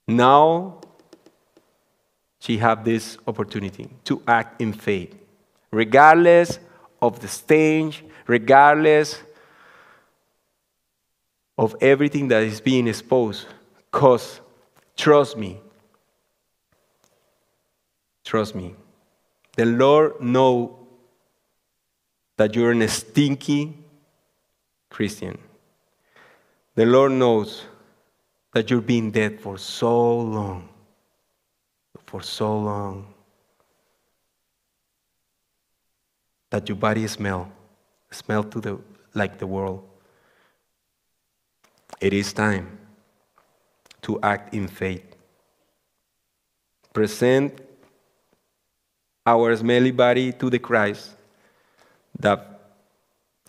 Now 0.08 0.80
she 2.46 2.58
had 2.58 2.84
this 2.84 3.18
opportunity 3.26 3.88
to 4.04 4.22
act 4.28 4.62
in 4.62 4.72
faith, 4.72 5.12
regardless 5.72 6.60
of 7.02 7.18
the 7.18 7.26
stage, 7.26 8.04
regardless 8.28 9.20
of 11.58 11.74
everything 11.80 12.28
that 12.28 12.44
is 12.44 12.60
being 12.60 12.86
exposed. 12.86 13.48
Because, 13.90 14.40
trust 14.96 15.36
me, 15.36 15.58
trust 18.24 18.54
me, 18.54 18.76
the 19.56 19.64
Lord 19.64 20.20
know 20.20 20.86
that 22.36 22.54
you're 22.54 22.70
a 22.70 22.86
stinky 22.86 23.76
Christian. 24.88 25.36
The 26.76 26.86
Lord 26.86 27.10
knows 27.10 27.64
that 28.52 28.70
you've 28.70 28.86
been 28.86 29.10
dead 29.10 29.40
for 29.40 29.58
so 29.58 30.18
long, 30.18 30.68
for 32.06 32.22
so 32.22 32.56
long, 32.58 33.12
that 36.50 36.68
your 36.68 36.76
body 36.76 37.06
smell, 37.06 37.50
smell 38.10 38.44
to 38.44 38.60
the 38.60 38.78
like 39.14 39.38
the 39.38 39.46
world. 39.46 39.82
It 42.00 42.12
is 42.12 42.32
time 42.32 42.78
to 44.02 44.20
act 44.22 44.54
in 44.54 44.68
faith. 44.68 45.04
Present 46.92 47.60
our 49.26 49.56
smelly 49.56 49.90
body 49.90 50.32
to 50.32 50.48
the 50.48 50.58
Christ 50.58 51.10
that 52.18 52.60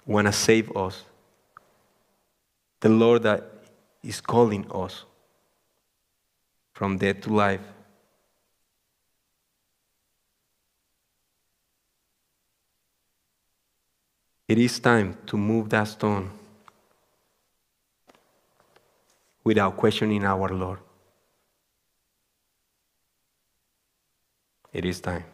want 0.05 0.27
to 0.27 0.33
save 0.33 0.75
us. 0.75 1.03
The 2.79 2.89
Lord 2.89 3.23
that 3.23 3.43
is 4.03 4.21
calling 4.21 4.69
us 4.71 5.03
from 6.73 6.97
death 6.97 7.21
to 7.21 7.33
life. 7.33 7.61
It 14.47 14.57
is 14.57 14.79
time 14.79 15.17
to 15.25 15.35
move 15.35 15.69
that 15.71 15.89
stone 15.89 16.31
without 19.43 19.75
questioning 19.75 20.23
our 20.23 20.47
Lord. 20.47 20.79
It 24.71 24.85
is 24.85 25.01
time. 25.01 25.27